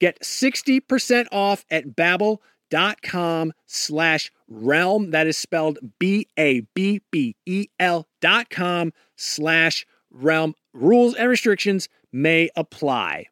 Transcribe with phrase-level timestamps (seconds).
[0.00, 5.10] Get 60% off at babbel.com slash realm.
[5.10, 10.54] That is spelled B-A-B-B-E-L dot com slash realm.
[10.72, 13.26] Rules and restrictions may apply.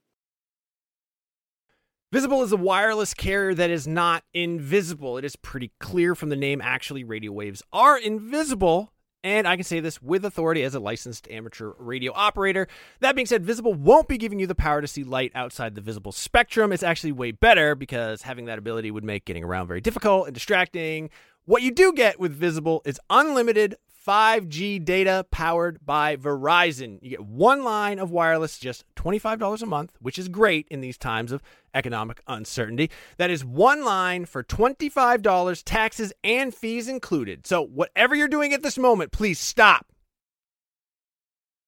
[2.12, 5.18] Visible is a wireless carrier that is not invisible.
[5.18, 6.60] It is pretty clear from the name.
[6.62, 8.92] Actually, radio waves are invisible
[9.26, 12.68] and I can say this with authority as a licensed amateur radio operator.
[13.00, 15.80] That being said, Visible won't be giving you the power to see light outside the
[15.80, 16.70] visible spectrum.
[16.70, 20.34] It's actually way better because having that ability would make getting around very difficult and
[20.34, 21.10] distracting.
[21.44, 23.74] What you do get with Visible is unlimited
[24.06, 27.00] 5G data powered by Verizon.
[27.02, 30.96] You get one line of wireless, just $25 a month, which is great in these
[30.96, 31.42] times of
[31.76, 32.90] economic uncertainty.
[33.18, 37.46] That is one line for $25, taxes and fees included.
[37.46, 39.86] So, whatever you're doing at this moment, please stop.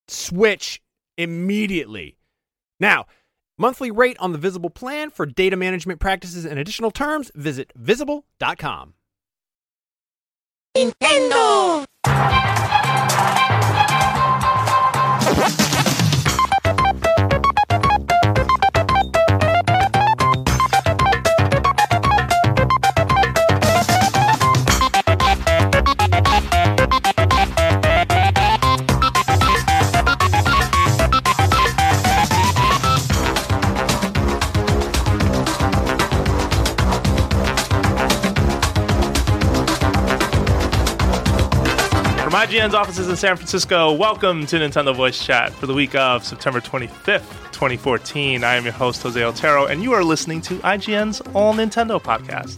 [0.09, 0.81] Switch
[1.17, 2.17] immediately.
[2.81, 3.07] Now,
[3.59, 8.95] monthly rate on the Visible plan for data management practices and additional terms, visit visible.com.
[10.77, 11.85] Nintendo!
[42.39, 46.61] IGN's offices in San Francisco, welcome to Nintendo Voice Chat for the week of September
[46.61, 48.45] 25th, 2014.
[48.45, 52.57] I am your host, Jose Otero, and you are listening to IGN's All Nintendo podcast.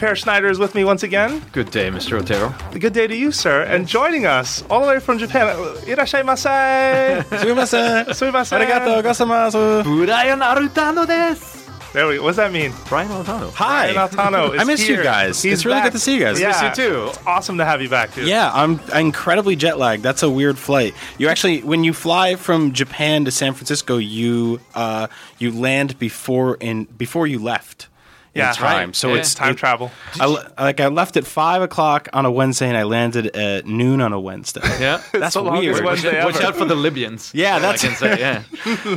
[0.00, 1.40] Peer Schneider is with me once again.
[1.52, 2.20] Good day, Mr.
[2.20, 2.52] Otero.
[2.76, 3.62] Good day to you, sir.
[3.62, 5.46] And joining us all the way from Japan,
[5.86, 7.22] irashaimase.
[7.38, 8.04] Sumimasen.
[8.06, 8.58] Sumimasen.
[8.58, 9.84] Arigato gozaimasu.
[10.06, 11.57] Brian Arutano desu.
[11.92, 12.22] There we go.
[12.24, 12.72] What's that mean?
[12.88, 13.50] Brian Altano.
[13.54, 13.92] Hi.
[13.92, 14.98] Brian Altano is I missed here.
[14.98, 15.42] you guys.
[15.42, 15.84] He's it's really back.
[15.84, 16.38] good to see you guys.
[16.38, 16.48] Yeah.
[16.48, 17.06] miss you too.
[17.08, 18.26] It's awesome to have you back, too.
[18.26, 20.02] Yeah, I'm incredibly jet lagged.
[20.02, 20.94] That's a weird flight.
[21.16, 25.06] You actually, when you fly from Japan to San Francisco, you uh,
[25.38, 27.88] you land before in before you left.
[28.34, 28.88] In Yeah, time.
[28.88, 28.96] right.
[28.96, 29.20] So Yeah.
[29.20, 29.90] it's time it- travel.
[30.20, 30.26] I,
[30.58, 34.12] like I left at five o'clock on a Wednesday and I landed at noon on
[34.12, 34.60] a Wednesday.
[34.80, 35.00] Yeah.
[35.12, 35.84] That's the longest weird.
[35.84, 37.32] Wednesday Watch out for the Libyans.
[37.34, 38.18] Yeah, that's- I can say.
[38.20, 38.42] Yeah.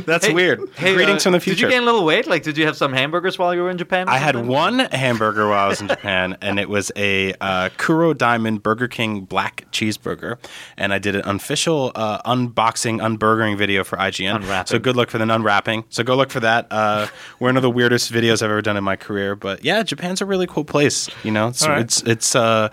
[0.06, 0.60] That's Hey, weird.
[0.76, 1.66] Hey, Greetings uh, from the future.
[1.66, 2.26] Did you gain a little weight?
[2.26, 4.08] Like, did you have some hamburgers while you were in Japan?
[4.08, 7.68] or I had one hamburger while I was in Japan, and it was a uh,
[7.76, 10.38] Kuro Diamond Burger King black cheeseburger.
[10.76, 14.36] And I did an official uh, unboxing, unburgering video for IGN.
[14.36, 14.66] Unwrapping.
[14.70, 15.84] So good luck for the unwrapping.
[15.90, 16.66] So go look for that.
[16.70, 17.06] Uh,
[17.38, 19.31] one of the weirdest videos I've ever done in my career.
[19.36, 21.08] But yeah, Japan's a really cool place.
[21.24, 21.80] You know, it's right.
[21.80, 22.68] it's it's uh,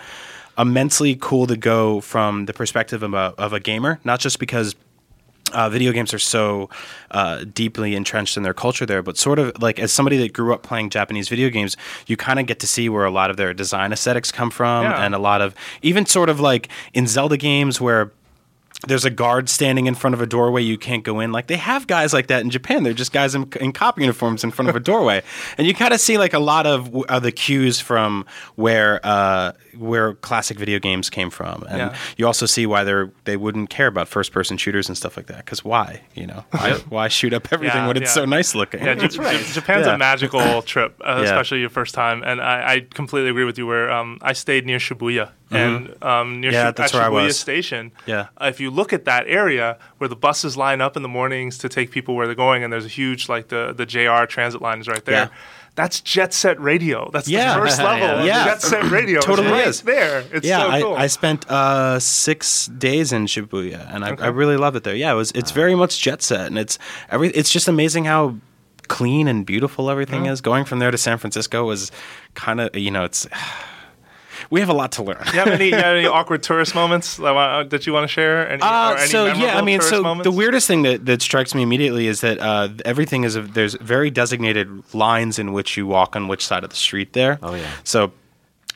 [0.57, 4.75] immensely cool to go from the perspective of a, of a gamer, not just because
[5.53, 6.69] uh, video games are so
[7.11, 10.53] uh, deeply entrenched in their culture there, but sort of like as somebody that grew
[10.53, 11.75] up playing Japanese video games,
[12.07, 14.83] you kind of get to see where a lot of their design aesthetics come from,
[14.83, 15.03] Yeah.
[15.03, 18.11] and a lot of even sort of like in Zelda games where
[18.87, 21.31] there's a guard standing in front of a doorway you can't go in.
[21.31, 22.83] Like they have guys like that in japan.
[22.83, 25.21] They're just guys in, in cop uniforms in front of a doorway.
[25.57, 29.51] And you kind of see like a lot of uh, the cues from where uh,
[29.79, 31.95] where classic video games came from and Yeah.
[32.17, 35.27] you also see why they're they wouldn't care about first person shooters and stuff like
[35.27, 38.21] that because why you know why, why shoot up everything Yeah, when it's yeah.
[38.21, 39.95] so nice looking Yeah, J- J- Japan's Yeah.
[39.95, 41.23] a magical trip, uh, Yeah.
[41.23, 42.23] especially your first time.
[42.23, 43.65] And I, I completely agree with you.
[43.67, 46.53] Where um, I stayed near Shibuya, and um, near Mm-hmm.
[46.53, 47.39] Yeah, Shib- that's at where I Shibuya was.
[47.39, 47.91] Station.
[48.05, 48.27] Yeah.
[48.41, 51.57] uh, if you look at that area where the buses line up in the mornings
[51.59, 54.61] to take people where they're going, and there's a huge like the the JR transit
[54.61, 55.29] line is right there.
[55.79, 55.83] Yeah.
[55.83, 57.09] That's jet set radio.
[57.11, 57.53] That's Yeah.
[57.55, 58.45] the first level Yeah.
[58.45, 59.21] jet set radio.
[59.21, 59.81] Totally it's right is.
[59.81, 60.23] there.
[60.33, 60.95] It's yeah, so cool.
[60.95, 64.23] I, I spent uh, six days in Shibuya, and I, Okay.
[64.23, 64.95] I really love it there.
[64.95, 65.31] Yeah, it was.
[65.35, 66.77] It's very much jet set, and it's
[67.09, 67.29] every.
[67.29, 68.35] It's just amazing how
[68.87, 70.41] clean and beautiful everything is.
[70.41, 71.91] Going from there to San Francisco was
[72.35, 73.27] kind of you know it's.
[74.51, 75.21] We have a lot to learn.
[75.27, 78.07] you have any, you have any awkward tourist moments that, wa- that you want to
[78.07, 78.49] share?
[78.49, 80.23] Any, or Uh, any so yeah, I mean, so moments?
[80.23, 83.75] the weirdest thing that, that strikes me immediately is that uh, everything is a, there's
[83.75, 87.37] very designated lines in which you walk on which side of the street there.
[87.43, 87.67] Oh, yeah.
[87.83, 88.11] So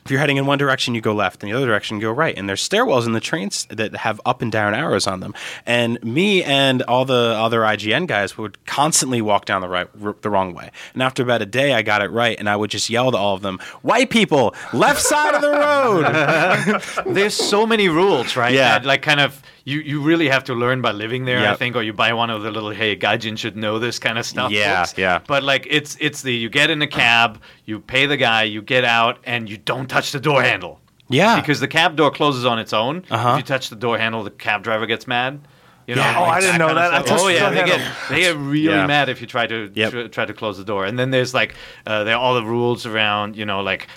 [0.04, 2.10] if you're heading in one direction, you go left, and the other direction, you go
[2.12, 2.36] right.
[2.36, 5.34] And there's stairwells in the trains that have up and down arrows on them.
[5.64, 10.14] And me and all the other IGN guys would constantly walk down the right, r-
[10.20, 10.70] the wrong way.
[10.92, 13.16] And after about a day, I got it right, and I would just yell to
[13.16, 16.82] all of them, "White people, left side of the road!"
[17.14, 18.52] There's so many rules, right?
[18.52, 18.78] Yeah.
[18.78, 21.74] That, like kind of you, you really have to learn by living there, I think,
[21.76, 24.50] or you buy one of the little hey gaijin should know this kind of stuff.
[24.52, 24.94] Yeah, books.
[24.98, 25.20] yeah.
[25.26, 28.60] But like it's it's the you get in a cab, you pay the guy, you
[28.62, 30.80] get out, and you don't touch the door handle.
[31.08, 31.40] Yeah.
[31.40, 33.04] Because the cab door closes on its own.
[33.10, 33.30] Uh-huh.
[33.32, 35.40] If you touch the door handle, the cab driver gets mad.
[35.86, 36.18] You know, Yeah.
[36.18, 36.94] Oh, I didn't know that.
[36.94, 37.06] I stuff.
[37.06, 37.76] touched oh yeah, they handle.
[37.78, 38.86] get they get really Yeah.
[38.86, 39.90] mad if you try to Yep.
[39.90, 40.86] tr- try to close the door.
[40.86, 41.54] And then there's like
[41.86, 43.88] uh, there are all the rules around you know like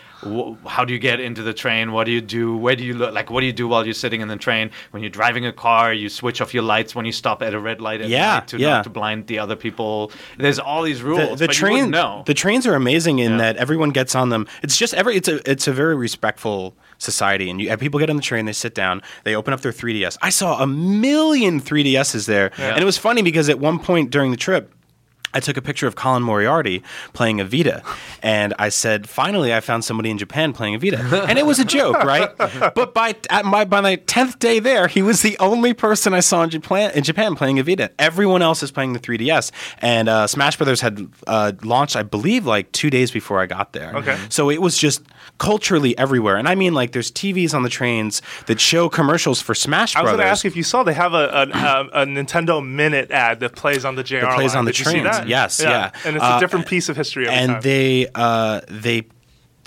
[0.65, 1.91] how do you get into the train?
[1.91, 2.57] What do you do?
[2.57, 3.13] Where do you look?
[3.13, 4.71] Like what do you do while you're sitting in the train?
[4.91, 7.59] When you're driving a car, you switch off your lights when you stop at a
[7.59, 8.69] red light at Yeah, to yeah.
[8.69, 10.11] not to blind the other people.
[10.37, 11.39] There's all these rules.
[11.39, 12.23] the, the train know.
[12.25, 13.37] the trains are amazing in Yeah.
[13.37, 17.49] that everyone gets on them it's just every it's a it's a very respectful society
[17.49, 19.71] and you and people get on the train they sit down they open up their
[19.71, 24.09] 3ds i saw a million 3ds's there and it was funny because at one point
[24.09, 24.73] during the trip
[25.33, 26.83] I took a picture of Colin Moriarty
[27.13, 27.83] playing a Vita,
[28.23, 31.59] and I said, "Finally, I found somebody in Japan playing a Vita." And it was
[31.59, 32.29] a joke, right?
[32.73, 36.21] But by at my by my tenth day there, he was the only person I
[36.21, 37.91] saw in Japan in Japan playing a Vita.
[37.99, 42.45] Everyone else is playing the 3DS, and uh, Smash Brothers had uh, launched, I believe,
[42.45, 43.95] like two days before I got there.
[43.95, 44.17] Okay.
[44.29, 45.01] So it was just
[45.37, 49.53] culturally everywhere, and I mean, like, there's TVs on the trains that show commercials for
[49.55, 50.09] Smash Brothers.
[50.09, 52.65] I was going to ask if you saw they have a, a, a, a Nintendo
[52.65, 54.59] Minute ad that plays on the JR That plays line.
[54.59, 55.07] on the Did trains.
[55.27, 55.91] Yes, yeah.
[56.05, 57.61] And it's Uh, a different piece of history and time.
[57.61, 59.03] they uh, they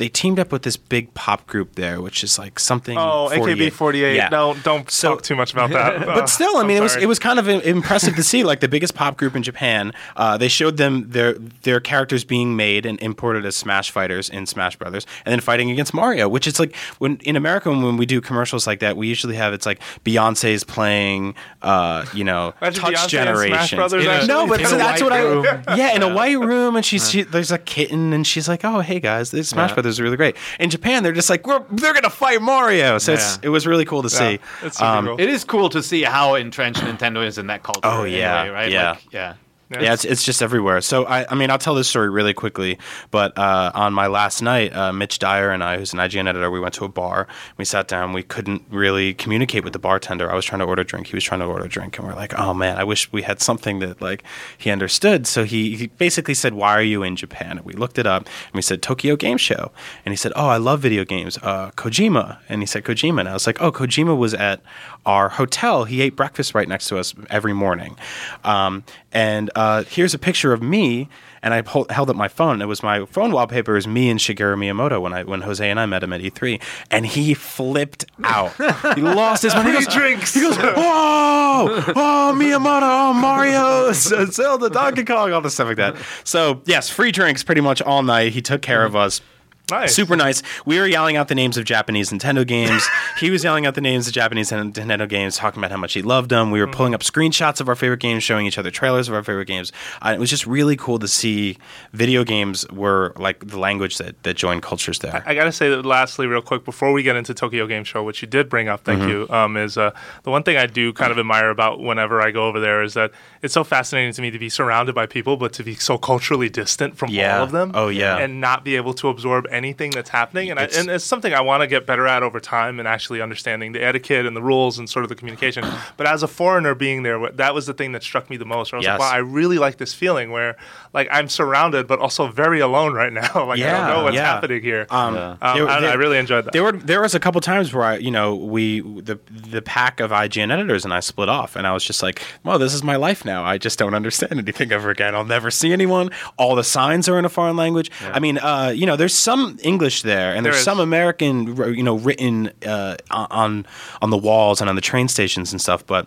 [0.00, 2.96] they teamed up with this big pop group there, which is like something.
[2.98, 3.72] oh, 48.
[3.72, 4.16] AKB48.
[4.16, 4.28] Yeah.
[4.30, 6.04] No, don't So- talk too much about that.
[6.20, 8.68] But still, I mean, it was it was kind of impressive to see like the
[8.68, 9.92] biggest pop group in Japan.
[10.16, 14.46] Uh, they showed them their their characters being made and imported as Smash fighters in
[14.46, 16.28] Smash Brothers, and then fighting against Mario.
[16.28, 19.52] Which is like when in America when we do commercials like that, we usually have
[19.52, 23.54] it's like Beyonce's playing, uh, you know, Imagine Touch Generation.
[23.56, 24.28] Smash Brothers, In a- actually.
[24.28, 25.44] No, but so that's what room.
[25.68, 25.76] I.
[25.76, 28.80] Yeah, in a white room, and she's she, there's a kitten, and she's like, "Oh,
[28.80, 29.74] hey guys, this Smash Yeah.
[29.74, 33.14] Brothers are really great." In Japan, they're just like, "We're they're gonna fight Mario," so
[33.14, 33.40] it's Yeah.
[33.44, 34.38] it was really cool to see.
[34.62, 35.20] it's Um, cool.
[35.20, 37.80] It is cool to see how entrenched Nintendo is in that culture.
[37.82, 38.70] Oh, anyway, yeah, right?
[38.70, 38.90] yeah.
[38.90, 39.34] Like, yeah.
[39.70, 40.80] Yeah, it's, it's just everywhere.
[40.80, 42.76] So I, I mean, I'll tell this story really quickly.
[43.12, 46.50] But uh, on my last night, uh, Mitch Dyer and I, who's an IGN editor,
[46.50, 47.28] we went to a bar.
[47.56, 48.12] We sat down.
[48.12, 50.30] We couldn't really communicate with the bartender.
[50.30, 51.06] I was trying to order a drink.
[51.06, 53.22] He was trying to order a drink, and we're like, oh man, I wish we
[53.22, 54.24] had something that like
[54.58, 55.28] he understood.
[55.28, 58.22] So he, he basically said, "Why are you in Japan?" And we looked it up,
[58.22, 59.70] and we said Tokyo Game Show,
[60.04, 61.38] and he said, "Oh, I love video games.
[61.42, 64.60] Uh, Kojima," and he said Kojima, and I was like, "Oh, Kojima was at
[65.06, 65.84] our hotel.
[65.84, 67.96] He ate breakfast right next to us every morning."
[68.42, 71.08] Um, and uh, here's a picture of me.
[71.42, 72.60] And I hol- held up my phone.
[72.60, 73.74] It was my phone wallpaper.
[73.74, 76.60] Is me and Shigeru Miyamoto when I when Jose and I met him at E3,
[76.90, 78.52] and he flipped out.
[78.94, 79.68] he lost his mind.
[79.68, 80.34] He goes, drinks.
[80.34, 85.96] He goes, "Whoa, oh Miyamoto, oh Mario, Zelda, Donkey Kong, all this stuff like that."
[86.24, 88.32] So yes, free drinks pretty much all night.
[88.32, 89.22] He took care of us.
[89.70, 89.94] Nice.
[89.94, 90.42] Super nice.
[90.64, 92.86] We were yelling out the names of Japanese Nintendo games.
[93.18, 96.02] he was yelling out the names of Japanese Nintendo games, talking about how much he
[96.02, 96.50] loved them.
[96.50, 99.22] We were pulling up screenshots of our favorite games, showing each other trailers of our
[99.22, 99.72] favorite games.
[100.02, 101.58] Uh, it was just really cool to see
[101.92, 105.22] video games were like the language that, that joined cultures there.
[105.26, 108.22] I gotta say that lastly, real quick, before we get into Tokyo Game Show, which
[108.22, 109.08] you did bring up, thank Mm-hmm.
[109.08, 109.92] you, um, is uh,
[110.24, 112.94] the one thing I do kind of admire about whenever I go over there is
[112.94, 113.12] that
[113.42, 116.48] it's so fascinating to me to be surrounded by people, but to be so culturally
[116.48, 117.38] distant from Yeah.
[117.38, 117.70] all of them.
[117.74, 118.18] Oh, yeah.
[118.18, 120.50] and not be able to absorb anything that's happening.
[120.50, 122.86] And, I, It's- and it's something I want to get better at over time, and
[122.86, 125.64] actually understanding the etiquette and the rules and sort of the communication.
[125.96, 128.72] but as a foreigner being there, that was the thing that struck me the most.
[128.74, 128.98] I was Yes.
[128.98, 130.56] like, wow, I really like this feeling where
[130.92, 133.20] like I'm surrounded, but also very alone right now.
[133.46, 134.24] like I don't know what's yeah.
[134.34, 134.86] happening here.
[134.90, 136.52] Um, Um, there- I, there- I really enjoyed that.
[136.52, 140.00] There were there was a couple times where I, you know, we the the pack
[140.00, 142.82] of IGN editors and I split off, and I was just like, "Well, this is
[142.82, 143.44] my life now.
[143.44, 145.14] I just don't understand anything ever again.
[145.14, 146.10] I'll never see anyone.
[146.36, 147.90] All the signs are in a foreign language.
[148.02, 150.64] I mean, uh, you know, there's some English there, and There there's is.
[150.64, 153.66] some American, you know, written uh, on
[154.02, 156.06] on the walls and on the train stations and stuff, but.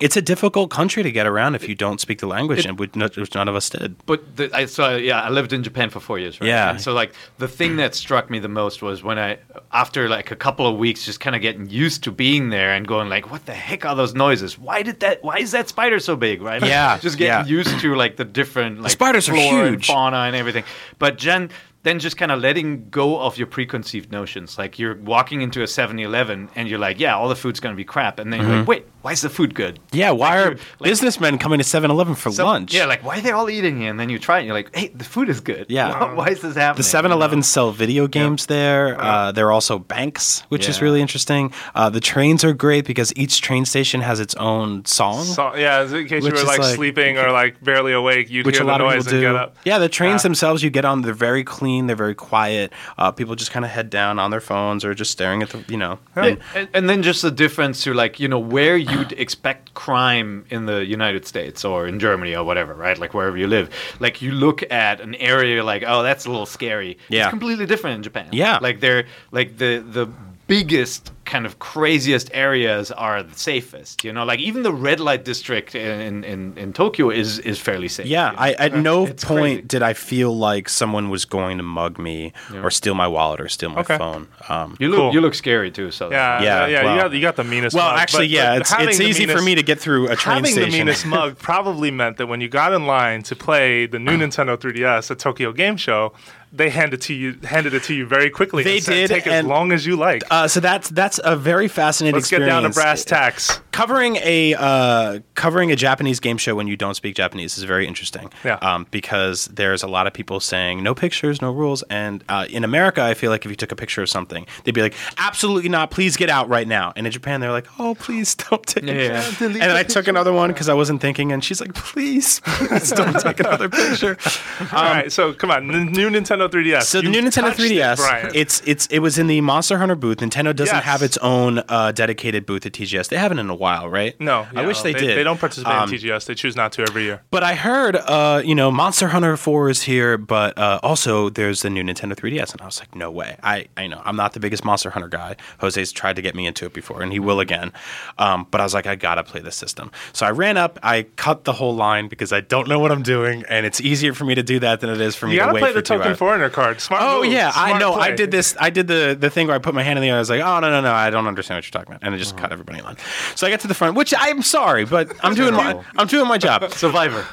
[0.00, 2.86] It's a difficult country to get around if you don't speak the language, and we,
[2.88, 3.94] which none of us did.
[4.06, 6.48] But the, I so yeah, I lived in Japan for four years, right?
[6.48, 6.70] Yeah.
[6.70, 9.38] And so like the thing that struck me the most was when I,
[9.70, 12.88] after like a couple of weeks, just kind of getting used to being there and
[12.88, 14.58] going like, what the heck are those noises?
[14.58, 15.22] Why did that?
[15.22, 16.42] Why is that spider so big?
[16.42, 16.60] Right?
[16.60, 17.56] Like, Yeah, just getting yeah.
[17.58, 19.86] used to like the different like spiders are flora and huge.
[19.86, 20.64] fauna and everything.
[20.98, 21.50] But Jen.
[21.84, 24.56] Then just kind of letting go of your preconceived notions.
[24.56, 27.76] Like you're walking into a 7-Eleven and you're like, yeah, all the food's going to
[27.76, 28.20] be crap.
[28.20, 29.80] And then you're like, wait, why is the food good?
[29.90, 32.72] Yeah, why Like, are like- businessmen coming to 7-Eleven for some- lunch?
[32.72, 33.90] Yeah, like why are they all eating here?
[33.90, 35.66] And then you try it and you're like, hey, the food is good.
[35.70, 35.98] Yeah.
[35.98, 36.76] Why, why is this happening?
[36.78, 39.00] The 7 Eleven sell video games there.
[39.02, 41.52] Uh, there are also banks, which is really interesting.
[41.74, 45.24] Uh, the trains are great because each train station has its own song.
[45.24, 48.54] So, yeah, in case you were like, like- sleeping or like barely awake, you'd which
[48.58, 49.26] hear a the lot of noise people and do.
[49.32, 49.56] get up.
[49.64, 50.28] Yeah, the trains Yeah.
[50.28, 52.72] themselves you get on, they're very clean, they're very quiet.
[52.98, 55.64] Uh, people just kind of head down on their phones or just staring at the,
[55.68, 55.98] you know.
[56.14, 60.44] And, and, and then just the difference to like you know where you'd expect crime
[60.50, 62.98] in the United States or in Germany or whatever, right?
[62.98, 63.70] Like wherever you live.
[64.00, 66.98] Like you look at an area like, oh, that's a little scary.
[67.08, 67.24] Yeah.
[67.24, 68.28] It's completely different in Japan.
[68.32, 68.58] Yeah.
[68.60, 70.08] Like they're like the the
[70.46, 74.04] biggest kind of craziest areas are the safest.
[74.04, 77.88] You know, like even the red light district in in, in Tokyo is is fairly
[77.88, 78.06] safe.
[78.06, 78.42] Yeah, you know?
[78.42, 79.62] I, at no It's point crazy.
[79.62, 83.48] did I feel like someone was going to mug me or steal my wallet or
[83.48, 83.96] steal my Okay.
[83.96, 84.28] phone.
[84.48, 85.12] Um, You look Cool.
[85.14, 85.90] you look scary too.
[85.90, 86.82] So Yeah, Yeah, yeah, yeah.
[86.84, 87.74] well- you, got, you got the meanest.
[87.74, 90.08] well, mug, actually, but- yeah, but it's, it's the easy for me to get through
[90.10, 90.70] a train Having station.
[90.70, 94.12] the meanest mug probably meant that when you got in line to play the new
[94.22, 96.12] Nintendo 3DS at Tokyo Game Show,
[96.52, 98.62] they handed to you handed it to you very quickly.
[98.62, 100.22] They and said, did, Take as long as you like.
[100.30, 102.62] Uh, so that's that's a very fascinating Let's get experience.
[102.62, 103.60] down to brass tacks.
[103.72, 107.86] covering a uh, covering a Japanese game show when you don't speak Japanese is very
[107.86, 108.30] interesting.
[108.44, 108.54] Yeah.
[108.56, 112.64] Um, because there's a lot of people saying no pictures, no rules, and uh, in
[112.64, 115.68] America, I feel like if you took a picture of something, they'd be like, "Absolutely
[115.70, 115.90] not!
[115.90, 118.86] Please get out right now." And in Japan, they're like, "Oh, please don't take." a
[118.94, 119.22] Yeah.
[119.22, 122.40] picture." And then I took another one because I wasn't thinking, and she's like, "Please,
[122.44, 124.18] please don't take another picture."
[124.72, 126.76] All right, so come on, n- new Nintendo 3DS.
[126.76, 128.30] Um, So the new Nintendo 3DS, Brian.
[128.34, 130.18] it's it's it was in the Monster Hunter booth.
[130.18, 130.84] Nintendo doesn't Yes.
[130.84, 133.08] have its own uh, dedicated booth at TGS.
[133.08, 134.18] They haven't in a while, right?
[134.20, 135.16] no, I wish no, they, did.
[135.18, 136.26] They don't participate Um, in TGS.
[136.26, 137.22] They choose not to every year.
[137.30, 141.62] But I heard, uh, you know, Monster Hunter 4 is here, but uh, also there's
[141.62, 142.52] the new Nintendo 3DS.
[142.52, 143.36] And I was like, no way.
[143.42, 144.00] I, I know.
[144.04, 145.36] I'm not the biggest Monster Hunter guy.
[145.60, 147.72] Jose's tried to get me into it before, and he will again.
[148.18, 149.90] Um, but I was like, I got to play this system.
[150.12, 153.02] So I ran up, I cut the whole line because I don't know what I'm
[153.02, 155.38] doing, and it's easier for me to do that than it is for me You
[155.40, 156.02] to gotta wait play for the two hours.
[156.32, 156.80] Foreigner card.
[156.80, 157.02] Smart.
[157.04, 157.32] Oh move.
[157.32, 157.94] yeah, I Smart know.
[157.94, 158.56] I did this.
[158.58, 160.16] I did the the thing where I put my hand in the air.
[160.16, 162.14] I was like, oh no no no, I don't understand what you're talking about, and
[162.14, 162.42] I just uh-huh.
[162.42, 162.96] cut everybody in line.
[163.34, 166.28] So I get to the front, which I'm sorry, but I'm doing my I'm doing
[166.28, 166.70] my job.
[166.72, 167.26] Survivor.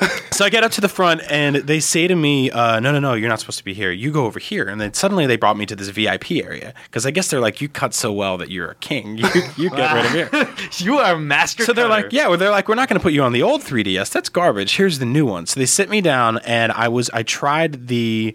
[0.32, 2.98] So I get up to the front, and they say to me, uh, "No, no,
[2.98, 3.90] no, you're not supposed to be here.
[3.90, 7.04] You go over here." And then suddenly they brought me to this VIP area because
[7.04, 9.18] I guess they're like, "You cut so well that you're a king.
[9.18, 9.28] You,
[9.58, 11.64] you get rid of here." you are a master.
[11.64, 12.04] So they're cutter.
[12.04, 14.10] like, "Yeah." Well, they're like, "We're not going to put you on the old 3DS.
[14.10, 14.76] That's garbage.
[14.76, 18.34] Here's the new one." So they sit me down, and I was I tried the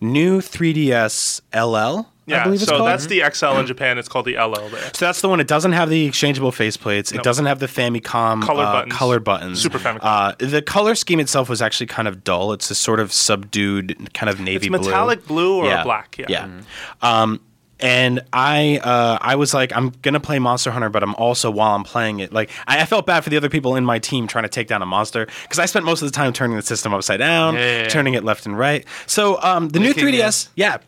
[0.00, 2.08] new 3DS LL.
[2.28, 2.88] I Yeah, believe it's so called.
[2.88, 3.98] that's the XL in Japan.
[3.98, 4.90] It's called the LL there.
[4.94, 5.38] So that's the one.
[5.38, 7.12] It doesn't have the exchangeable faceplates.
[7.12, 7.22] It Nope.
[7.24, 8.92] doesn't have the Famicom Color uh, buttons.
[8.94, 9.62] colored buttons.
[9.62, 9.98] Super Famicom.
[10.02, 12.52] Uh, the color scheme itself was actually kind of dull.
[12.52, 16.16] It's a sort of subdued, kind of navy It's metallic blue or black.
[16.18, 16.26] Yeah.
[16.28, 16.60] Yeah.
[17.02, 17.40] Um,
[17.78, 21.74] and I uh, I was like, I'm gonna play Monster Hunter, but I'm also while
[21.74, 24.26] I'm playing it, like I, I felt bad for the other people in my team
[24.26, 26.62] trying to take down a monster because I spent most of the time turning the
[26.62, 28.86] system upside down, Yeah, turning it left and right.
[29.06, 29.96] So um, the new it.
[29.98, 30.78] 3DS, yeah.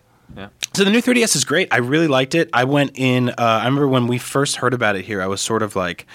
[0.75, 1.69] So the new 3DS is great.
[1.73, 2.51] I really liked it.
[2.53, 3.31] I went in.
[3.31, 5.21] Uh, I remember when we first heard about it here.
[5.21, 6.07] I was sort of like,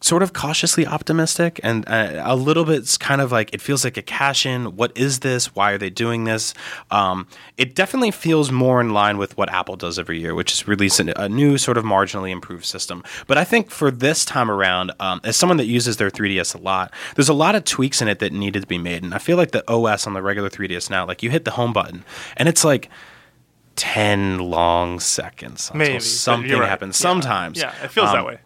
[0.00, 3.96] sort of cautiously optimistic, and uh, a little bit kind of like it feels like
[3.96, 4.76] a cash in.
[4.76, 5.54] What is this?
[5.54, 6.54] Why are they doing this?
[6.90, 7.26] Um,
[7.56, 11.00] it definitely feels more in line with what Apple does every year, which is release
[11.00, 13.02] a, a new sort of marginally improved system.
[13.26, 16.58] But I think for this time around, um, as someone that uses their 3DS a
[16.58, 19.18] lot, there's a lot of tweaks in it that needed to be made, and I
[19.18, 22.04] feel like the OS on the regular 3DS now, like you hit the home button,
[22.36, 22.88] and it's like.
[23.78, 26.68] 10 long seconds until Maybe something right.
[26.68, 26.98] happens.
[26.98, 27.02] Yeah.
[27.02, 27.58] Sometimes.
[27.58, 28.38] Yeah, it feels Um, that way.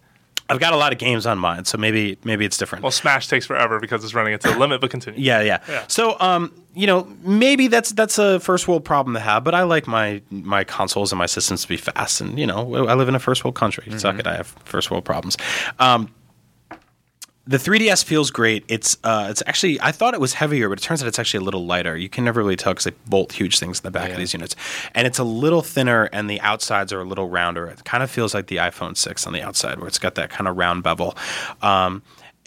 [0.49, 2.83] I've got a lot of games on mine, so maybe maybe it's different.
[2.83, 5.19] Well, Smash takes forever because it's running it to the limit, but continue.
[5.19, 5.85] yeah, yeah, Yeah.
[5.89, 9.63] So, um, you know, maybe that's that's a first world problem to have, but I
[9.63, 13.09] like my my consoles and my systems to be fast, and you know, I live
[13.09, 13.85] in a first world country.
[13.99, 15.39] Suck it, I have first world problems.
[15.79, 16.11] Um,
[17.45, 18.65] the 3DS feels great.
[18.69, 21.43] It's uh, it's actually I thought it was heavier, but it turns out it's actually
[21.43, 21.97] a little lighter.
[21.97, 24.33] You can never really tell because they bolt huge things in the back of these
[24.33, 24.55] units,
[24.95, 27.67] and it's a little thinner, and the outsides are a little rounder.
[27.67, 30.31] It kind of feels like the iPhone 6 on the outside, where it's got that
[30.31, 31.17] kind of round bevel.
[31.63, 32.03] Um,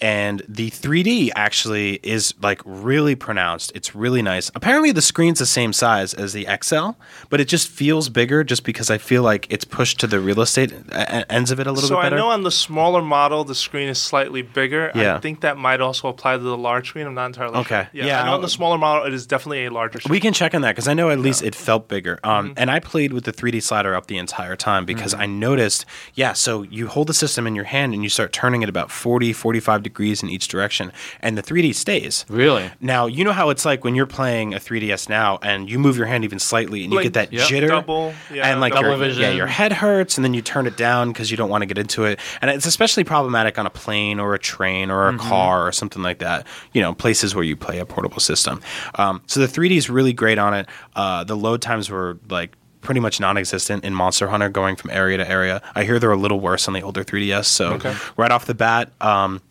[0.05, 3.71] and the 3D actually is like really pronounced.
[3.73, 4.51] It's really nice.
[4.53, 6.89] Apparently, the screen's the same size as the XL,
[7.29, 10.41] but it just feels bigger just because I feel like it's pushed to the real
[10.41, 11.95] estate uh, ends of it a little bit.
[11.95, 14.91] So I know on the smaller model the screen is slightly bigger.
[14.93, 15.15] Yeah.
[15.15, 17.07] I think that might also apply to the large screen.
[17.07, 17.87] I'm not entirely Okay.
[17.93, 18.05] sure.
[18.05, 20.11] Yeah, I know on the smaller model it is definitely a larger screen.
[20.11, 22.19] We can check on that because I know at least it felt bigger.
[22.23, 22.53] Um, Mm-hmm.
[22.57, 25.21] And I played with the 3D slider up the entire time because Mm-hmm.
[25.21, 28.61] I noticed, yeah, so you hold the system in your hand and you start turning
[28.61, 32.25] it about 40, 45 degrees in each direction, and the 3D stays.
[32.29, 32.71] Really?
[32.79, 35.97] Now, you know how it's like when you're playing a 3DS now and you move
[35.97, 37.69] your hand even slightly and you Like, get that yep, jitter.
[37.69, 39.21] double, yeah, and like double your, vision.
[39.23, 41.65] yeah, your head hurts and then you turn it down because you don't want to
[41.65, 42.19] get into it.
[42.41, 45.29] And it's especially problematic on a plane or a train or a Mm-hmm.
[45.29, 48.61] car or something like that, you know, places where you play a portable system.
[48.95, 50.67] Um, so the 3D is really great on it.
[50.95, 55.17] Uh, the load times were like pretty much non-existent in Monster Hunter going from area
[55.17, 55.61] to area.
[55.73, 57.45] I hear they're a little worse on the older 3DS.
[57.45, 57.95] So Okay.
[58.17, 59.41] right off the bat, um,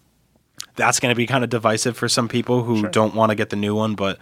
[0.76, 3.50] that's going to be kind of divisive for some people who don't want to get
[3.50, 4.18] the new one but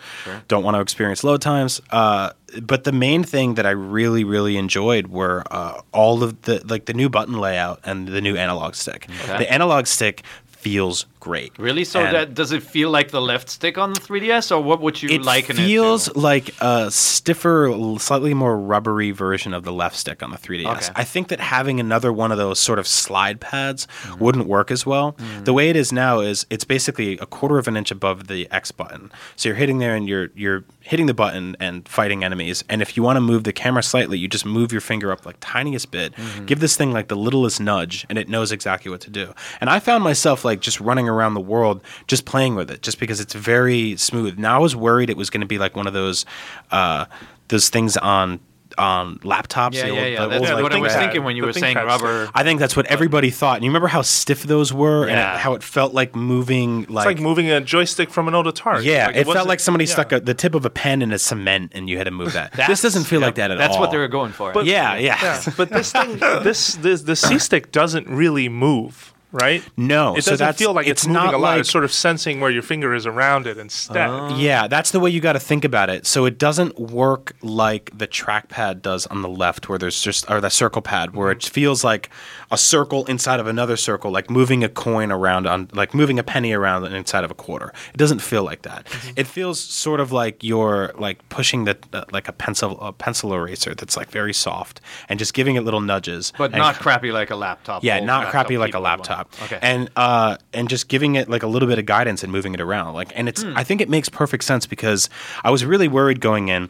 [0.48, 1.80] don't want to experience load times.
[1.90, 2.30] Uh,
[2.60, 6.84] but the main thing that I really, really enjoyed were uh, all of the like
[6.84, 9.08] the new button layout and the new analog stick.
[9.24, 9.38] Okay.
[9.38, 11.52] The analog stick feels great.
[11.58, 11.84] Really?
[11.84, 14.80] So And- that does it feel like the left stick on the 3DS, or what
[14.80, 15.20] would you like?
[15.20, 16.18] it liken feels it to?
[16.18, 20.88] like a stiffer, slightly more rubbery version of the left stick on the 3DS.
[20.90, 20.92] Okay.
[20.96, 24.24] I think that having another one of those sort of slide pads Mm-hmm.
[24.24, 25.16] wouldn't work as well.
[25.44, 28.48] The way it is now is it's basically a quarter of an inch above the
[28.50, 29.12] X button.
[29.36, 32.64] So you're hitting there and you're you're hitting the button and fighting enemies.
[32.68, 35.24] And if you want to move the camera slightly, you just move your finger up
[35.24, 36.14] like tiniest bit.
[36.14, 36.46] Mm-hmm.
[36.46, 39.32] Give this thing like the littlest nudge, and it knows exactly what to do.
[39.60, 42.98] And I found myself like just running around the world, just playing with it, just
[42.98, 44.38] because it's very smooth.
[44.38, 46.24] Now I was worried it was going to be like one of those,
[46.70, 47.04] uh,
[47.48, 48.40] those things on
[48.78, 49.74] on laptops.
[49.74, 50.26] Yeah, the yeah, old- yeah.
[50.38, 50.98] That's like, what I was ThinkPad.
[50.98, 52.30] thinking when you The were saying ThinkPad rubber.
[52.34, 53.56] I think that's what everybody thought.
[53.56, 55.32] And you remember how stiff those were Yeah.
[55.32, 58.82] and how it felt like moving it's like moving a joystick from an old Atari.
[58.84, 59.92] yeah, Like, it, felt like somebody yeah.
[59.92, 62.32] stuck a, the tip of a pen in a cement and you had to move
[62.32, 62.52] that.
[62.66, 63.82] this doesn't feel like that at That's all.
[63.82, 64.52] That's what they were going for.
[64.54, 65.18] But- Yeah, yeah.
[65.22, 69.62] Yeah, but this thing, this, this the C stick doesn't really move, right?
[69.76, 71.50] No, it doesn't that's- feel like it's, it's moving not a lot.
[71.52, 74.32] like- It's sort of sensing where your finger is around it instead.
[74.38, 76.06] Yeah, that's the way you got to think about it.
[76.06, 80.40] So it doesn't work like the trackpad does on the left, where there's just or
[80.40, 82.10] the circle pad, where it feels like
[82.50, 86.22] a circle inside of another circle, like moving a coin around on, like moving a
[86.22, 87.72] penny around inside of a quarter.
[87.94, 88.86] It doesn't feel like that.
[89.16, 93.32] It feels sort of like you're like pushing the uh, like a pencil a pencil
[93.34, 97.12] eraser that's like very soft and just giving it little nudges, but and not crappy
[97.12, 97.82] like a laptop.
[97.84, 99.18] yeah, old not crappy like a laptop.
[99.18, 99.21] one.
[99.22, 99.42] Laptop.
[99.44, 99.58] Okay.
[99.62, 102.60] And uh and just giving it like a little bit of guidance and moving it
[102.60, 102.94] around.
[102.94, 105.08] Like and it's I think it makes perfect sense because
[105.44, 106.68] I was really worried going in.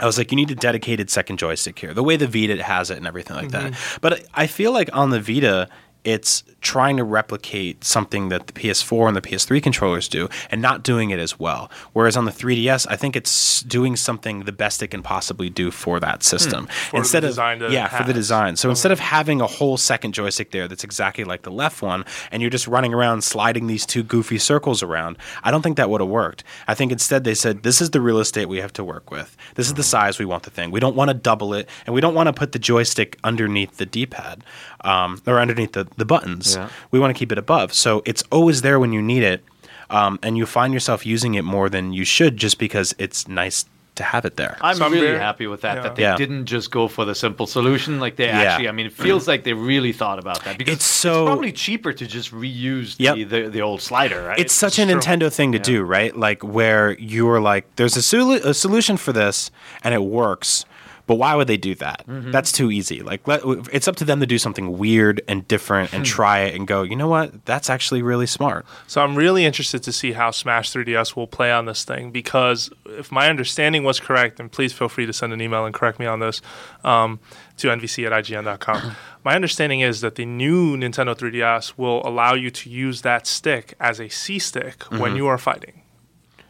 [0.00, 2.90] I was like, you need a dedicated second joystick here, the way the Vita has
[2.90, 3.74] it and everything like that.
[4.00, 5.68] But I feel like on the Vita,
[6.04, 10.82] it's trying to replicate something that the PS4 and the PS3 controllers do and not
[10.82, 11.70] doing it as well.
[11.92, 15.70] Whereas on the 3DS, I think it's doing something the best it can possibly do
[15.70, 16.68] for that system.
[16.90, 18.56] the Instead of design that it yeah, for the design.
[18.56, 22.04] So instead of having a whole second joystick there that's exactly like the left one,
[22.30, 25.90] and you're just running around sliding these two goofy circles around, I don't think that
[25.90, 26.44] would have worked.
[26.66, 29.36] I think instead they said, this is the real estate we have to work with.
[29.54, 30.70] This is the size we want the thing.
[30.70, 33.76] We don't want to double it, and we don't want to put the joystick underneath
[33.76, 34.44] the D-pad
[34.84, 36.56] um, or underneath the, the buttons.
[36.56, 36.68] Yeah.
[36.90, 37.72] We want to keep it above.
[37.72, 39.44] So it's always there when you need it.
[39.90, 43.66] Um, and you find yourself using it more than you should just because it's nice
[43.96, 44.56] to have it there.
[44.60, 45.76] I'm So really very- happy with that.
[45.76, 45.82] yeah.
[45.82, 46.16] That they Yeah.
[46.16, 48.00] didn't just go for the simple solution.
[48.00, 48.40] Like they Yeah.
[48.40, 51.52] actually, I mean, it feels like they really thought about that because It's so- probably
[51.52, 53.14] cheaper to just reuse Yep.
[53.16, 54.38] the, the the old slider, right?
[54.38, 54.94] It's such a true.
[54.96, 56.16] Nintendo thing to do, right?
[56.16, 59.52] Like where you're like, there's a, solu- a solution for this,
[59.84, 60.64] and it works.
[61.06, 62.04] But why would they do that?
[62.08, 62.30] Mm-hmm.
[62.30, 63.02] That's too easy.
[63.02, 65.96] Like, let, it's up to them to do something weird and different Hmm.
[65.96, 66.82] and try it and go.
[66.82, 67.44] You know what?
[67.44, 68.64] That's actually really smart.
[68.86, 72.70] So I'm really interested to see how Smash 3DS will play on this thing because
[72.86, 75.98] if my understanding was correct, and please feel free to send an email and correct
[75.98, 76.40] me on this
[76.84, 77.20] um,
[77.58, 78.96] to nvc at ign.com.
[79.24, 83.74] my understanding is that the new Nintendo 3DS will allow you to use that stick
[83.78, 85.82] as a C stick when you are fighting.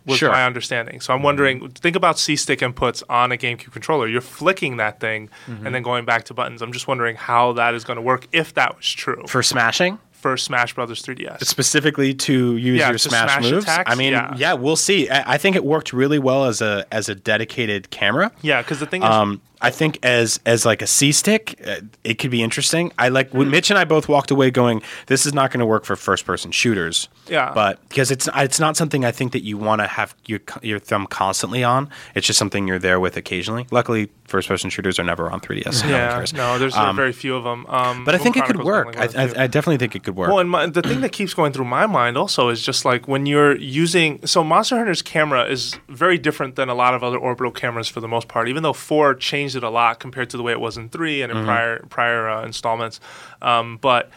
[0.07, 0.31] Was Sure.
[0.31, 1.01] my understanding.
[1.01, 4.07] So I'm wondering, think about C stick inputs on a GameCube controller.
[4.07, 6.61] You're flicking that thing and then going back to buttons.
[6.61, 9.99] I'm just wondering how that is going to work if that was true For smashing,
[10.13, 11.45] for Smash Brothers 3DS.
[11.47, 13.65] specifically to use Yeah, your to smash, smash moves.
[13.65, 14.35] attacks, I mean, yeah.
[14.37, 14.53] yeah.
[14.53, 15.09] we'll see.
[15.09, 18.31] I, I think it worked really well as a as a dedicated camera.
[18.43, 21.77] Yeah, because the thing is, Um, I think as as like a C stick, uh,
[22.05, 22.93] it could be interesting.
[22.99, 25.67] I like when Mitch and I both walked away going, "This is not going to
[25.67, 27.53] work for first person shooters." Yeah.
[27.55, 30.79] but because it's it's not something I think that you want to have your your
[30.79, 31.89] thumb constantly on.
[32.15, 33.67] It's just something you're there with occasionally.
[33.71, 35.75] Luckily, first person shooters are never on 3ds.
[35.75, 36.33] So no yeah, cares.
[36.33, 37.67] no, there's there are very few of them.
[37.67, 38.97] Um, but I think it could work.
[38.97, 39.41] I, one of the few.
[39.41, 40.29] I, I definitely think it could work.
[40.29, 43.09] Well, and my, the thing that keeps going through my mind also is just like
[43.09, 44.25] when you're using.
[44.27, 48.01] So Monster Hunter's camera is very different than a lot of other orbital cameras for
[48.01, 48.49] the most part.
[48.49, 51.23] Even though four changed it a lot compared to the way it was in three
[51.23, 51.47] and in Mm-hmm.
[51.47, 53.01] prior prior uh, installments,
[53.43, 54.11] um, but.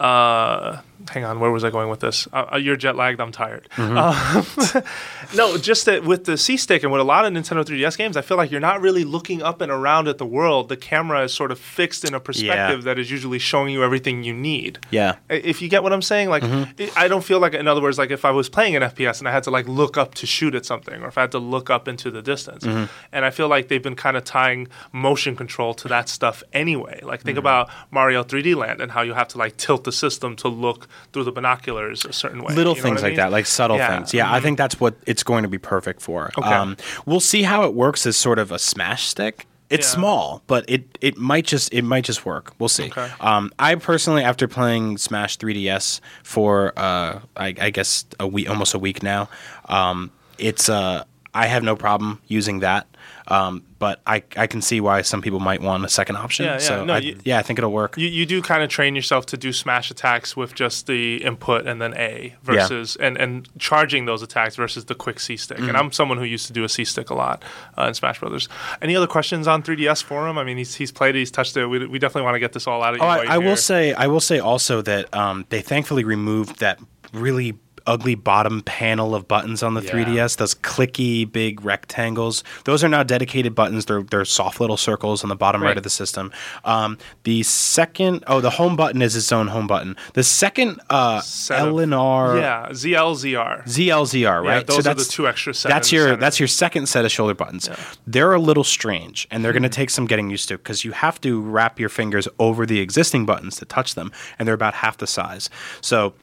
[0.00, 2.26] Uh, hang on, where was I going with this?
[2.32, 3.20] Uh, uh, you're jet lagged.
[3.20, 3.68] I'm tired.
[3.76, 4.76] Mm-hmm.
[4.76, 4.82] Um,
[5.36, 8.16] no, just that with the C stick and with a lot of Nintendo 3DS games,
[8.16, 10.68] I feel like you're not really looking up and around at the world.
[10.68, 14.22] The camera is sort of fixed in a perspective that is usually showing you everything
[14.22, 14.78] you need.
[14.90, 15.16] yeah.
[15.28, 16.72] If you get what I'm saying, like Mm-hmm.
[16.78, 19.18] it, I don't feel like, in other words, like if I was playing an FPS
[19.20, 21.32] and I had to like look up to shoot at something, or if I had
[21.32, 22.84] to look up into the distance, Mm-hmm.
[23.12, 27.00] and I feel like they've been kind of tying motion control to that stuff anyway.
[27.02, 27.26] Like Mm-hmm.
[27.26, 30.48] think about Mario 3D Land and how you have to like tilt the system to
[30.48, 32.54] look through the binoculars a certain way.
[32.54, 33.16] little You know things I like mean?
[33.18, 33.96] that, like subtle Yeah.
[33.96, 34.14] things.
[34.14, 36.30] Yeah, I think that's what it's going to be perfect for.
[36.38, 36.74] Okay.
[37.06, 39.46] we'll see how it works as sort of a smash stick.
[39.70, 39.94] It's Yeah.
[40.00, 42.52] small, but it it might just it might just work.
[42.58, 42.88] We'll see.
[42.88, 43.08] Okay.
[43.20, 48.74] Um, I personally, after playing Smash 3DS for uh, I, I guess a week, almost
[48.74, 49.30] a week now,
[49.70, 52.86] um, it's uh, I have no problem using that.
[53.32, 56.44] Um, but I, I can see why some people might want a second option.
[56.44, 56.58] Yeah, yeah.
[56.58, 57.96] So No, I, you- yeah, I think it'll work.
[57.96, 61.66] You, you do kind of train yourself to do smash attacks with just the input
[61.66, 65.56] and then A versus and, and charging those attacks versus the quick C stick.
[65.56, 65.68] Mm-hmm.
[65.70, 67.42] And I'm someone who used to do a C stick a lot
[67.78, 68.50] uh, in Smash Brothers.
[68.82, 70.36] Any other questions on 3DS for him?
[70.36, 71.66] I mean, he's, he's played it, he's touched it.
[71.66, 73.02] We, we definitely want to get this all out of you.
[73.02, 76.04] Oh, while I, you're I will say, I will say also that um, they thankfully
[76.04, 76.78] removed that
[77.14, 79.90] really ugly bottom panel of buttons on the Yeah.
[79.92, 80.36] 3DS.
[80.36, 82.42] Those clicky big rectangles.
[82.64, 83.86] Those are now dedicated buttons.
[83.86, 85.76] They're they're soft little circles on the bottom right, Right.
[85.76, 86.32] of the system.
[86.64, 89.96] Um, the second, oh, the home button is its own home button.
[90.14, 92.40] The second, uh, LNR.
[92.40, 93.64] Yeah, ZLZR.
[93.66, 94.56] ZLZR, right?
[94.56, 97.68] Yeah, those are the two extra That's your that's your second set of shoulder buttons.
[98.06, 100.92] They're a little strange, and they're going to take some getting used to because you
[100.92, 104.74] have to wrap your fingers over the existing buttons to touch them, and they're about
[104.74, 105.48] half the size.
[105.80, 106.14] So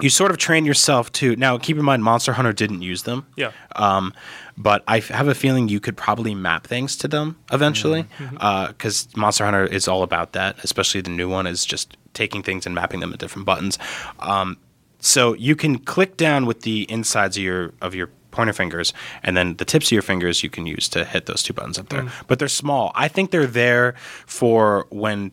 [0.00, 1.58] you sort of train yourself to now.
[1.58, 3.26] Keep in mind, Monster Hunter didn't use them.
[3.36, 3.52] Yeah.
[3.76, 4.12] Um,
[4.56, 8.72] but I f- have a feeling you could probably map things to them eventually, Mm-hmm.
[8.72, 10.62] because Monster Hunter is all about that.
[10.64, 13.78] Especially the new one is just taking things and mapping them to different buttons.
[14.20, 14.56] Um,
[15.00, 19.36] so you can click down with the insides of your of your pointer fingers, and
[19.36, 21.88] then the tips of your fingers you can use to hit those two buttons up
[21.88, 22.08] there.
[22.26, 22.92] But they're small.
[22.94, 23.94] I think they're there
[24.26, 25.32] for when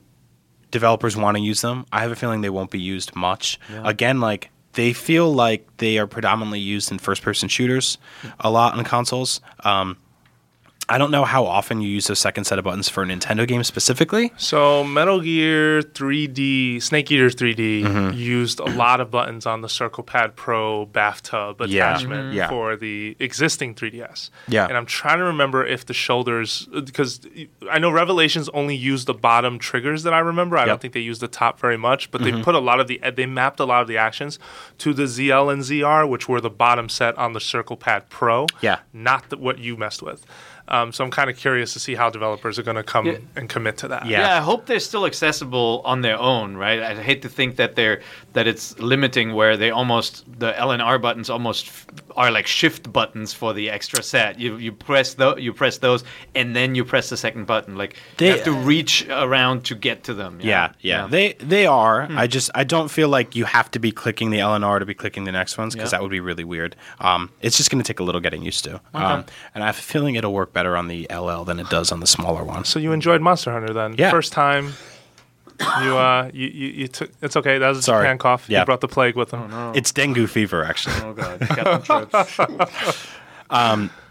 [0.71, 1.86] developers want to use them.
[1.91, 3.60] I have a feeling they won't be used much.
[3.84, 7.97] Again, like they feel like they are predominantly used in first person shooters
[8.39, 9.41] a lot on consoles.
[9.63, 9.97] Um,
[10.88, 13.48] I don't know how often you use a second set of buttons for a Nintendo
[13.48, 14.32] game specifically.
[14.38, 18.15] So Metal Gear 3D, Snake Eater 3D Mm-hmm.
[18.17, 21.89] used a lot of buttons on the Circle Pad Pro bathtub Yeah.
[21.89, 22.36] attachment Mhm.
[22.36, 22.50] Yeah.
[22.50, 24.30] for the existing 3DS.
[24.48, 24.67] Yeah.
[24.67, 27.19] And I'm trying to remember if the shoulders, because
[27.71, 30.56] I know Revelations only used the bottom triggers that I remember.
[30.56, 30.67] I Yep.
[30.67, 32.38] don't think they used the top very much, but Mm-hmm.
[32.38, 34.38] they put a lot of the, they mapped a lot of the actions
[34.78, 38.45] to the ZL and ZR, which were the bottom set on the Circle Pad Pro.
[38.62, 38.78] Yeah.
[38.93, 40.24] Not the, what you messed with.
[40.67, 43.17] Um, so I'm kind of curious to see how developers are going to come Yeah.
[43.36, 44.08] and commit to that.
[44.08, 44.21] Yeah.
[44.21, 44.38] Yeah.
[44.38, 46.82] I hope they're still accessible on their own, right?
[46.82, 48.01] I hate to think that they're
[48.36, 52.48] that it's limiting where they almost the L and R buttons almost f- are like
[52.48, 54.39] shift buttons for the extra set.
[54.39, 56.04] You you press the you press those
[56.36, 57.76] and then you press the second button.
[57.76, 60.39] Like They- you have to reach around to get to them.
[60.41, 62.08] Yeah, yeah, They they are.
[62.12, 64.80] I just I don't feel like you have to be clicking the L and R
[64.80, 65.98] to be clicking the next ones because Yeah.
[65.98, 66.76] that would be really weird.
[67.00, 68.80] Um, it's just going to take a little getting used to.
[68.93, 71.91] Um, and I have a feeling it'll work better on the LL than it does
[71.91, 72.67] on the smaller ones.
[72.69, 73.95] So you enjoyed Monster Hunter then?
[73.98, 74.12] Yeah.
[74.12, 74.74] First time.
[75.60, 78.04] You uh you, you, you took it's okay, that was a Sorry.
[78.04, 78.46] Japan cough.
[78.50, 78.60] Yeah.
[78.60, 79.50] He brought the plague with him.
[79.76, 80.96] It's dengue fever, actually.
[81.04, 83.08] Oh god, Captain Trips.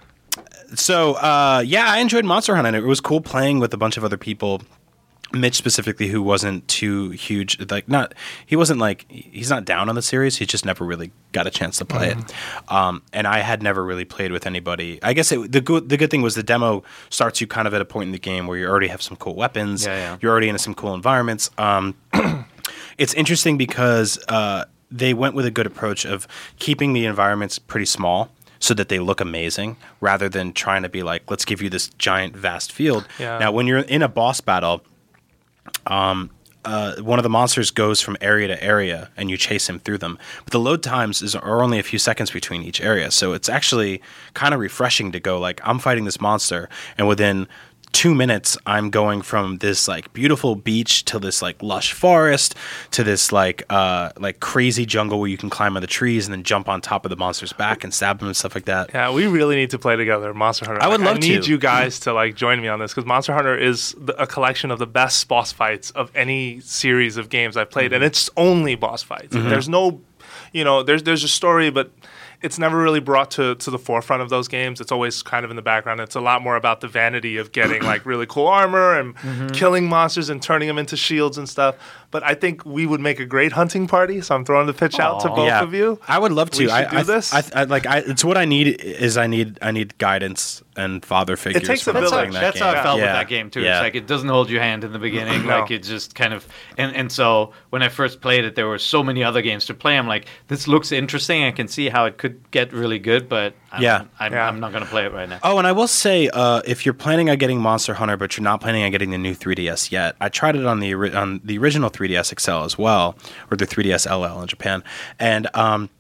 [0.74, 2.76] So uh, yeah, I enjoyed Monster Hunter.
[2.78, 4.62] It was cool playing with a bunch of other people.
[5.34, 8.14] Mitch specifically, who wasn't too huge, like not
[8.46, 10.36] he wasn't like he's not down on the series.
[10.38, 12.32] He just never really got a chance to play it.
[12.72, 14.98] Um, and I had never really played with anybody.
[15.02, 17.74] I guess it, the good the good thing was the demo starts you kind of
[17.74, 19.84] at a point in the game where you already have some cool weapons.
[19.84, 20.16] Yeah, yeah.
[20.20, 21.50] You're already in some cool environments.
[21.58, 21.94] Um,
[22.98, 26.26] it's interesting because uh, they went with a good approach of
[26.58, 31.02] keeping the environments pretty small so that they look amazing rather than trying to be
[31.02, 33.36] like let's give you this giant vast field Yeah.
[33.38, 34.82] now when you're in a boss battle
[35.86, 36.30] um,
[36.64, 39.98] uh, one of the monsters goes from area to area and you chase him through
[39.98, 40.18] them.
[40.44, 43.10] But the load times is, are only a few seconds between each area.
[43.10, 44.00] So it's actually
[44.32, 46.68] kind of refreshing to go like i'm fighting this monster
[46.98, 47.46] and within
[47.94, 52.54] two minutes i'm going from this like beautiful beach to this like lush forest
[52.90, 56.32] to this like uh like crazy jungle where you can climb on the trees and
[56.34, 58.90] then jump on top of the monster's back and stab him and stuff like that
[58.92, 60.82] Yeah, we really need to play together, Monster Hunter.
[60.82, 61.50] I would love I need to.
[61.50, 64.70] you guys to like join me on this because Monster Hunter is the, a collection
[64.72, 67.94] of the best boss fights of any series of games I've played, Mm-hmm.
[67.94, 69.28] and it's only boss fights.
[69.30, 70.00] There's no,
[70.52, 71.90] you know, there's there's a story, but
[72.44, 74.80] it's never really brought to to the forefront of those games.
[74.80, 76.00] It's always kind of in the background.
[76.00, 79.48] It's a lot more about the vanity of getting like really cool armor and Mm-hmm.
[79.48, 81.76] killing monsters and turning them into shields and stuff.
[82.10, 84.20] But I think we would make a great hunting party.
[84.20, 85.98] So I'm throwing the pitch out to both of you.
[86.08, 86.64] I would love to.
[86.64, 87.32] We I, do I, this.
[87.32, 87.86] I, I, like.
[87.86, 88.80] I, it's what I need.
[88.80, 89.58] Is I need.
[89.62, 91.62] I need guidance and father figures.
[91.62, 92.32] It takes a when That's how, village.
[92.34, 93.04] that that's how I felt Yeah.
[93.06, 93.60] with that game too.
[93.62, 93.78] Yeah.
[93.78, 95.42] It's like it doesn't hold your hand in the beginning.
[95.46, 95.60] No.
[95.60, 96.46] Like it just kind of
[96.78, 99.74] and and so when I first played it, there were so many other games to
[99.74, 99.96] play.
[99.98, 101.44] I'm like, this looks interesting.
[101.44, 104.04] I can see how it could get really good, but I'm, Yeah.
[104.18, 104.48] I'm, Yeah.
[104.48, 105.38] I'm not gonna play it right now.
[105.42, 108.44] Oh, and I will say, uh, if you're planning on getting Monster Hunter, but you're
[108.44, 111.58] not planning on getting the new 3DS yet, I tried it on the on the
[111.58, 113.16] original 3DS XL as well,
[113.50, 114.82] or the 3DS LL in Japan,
[115.18, 115.90] and um,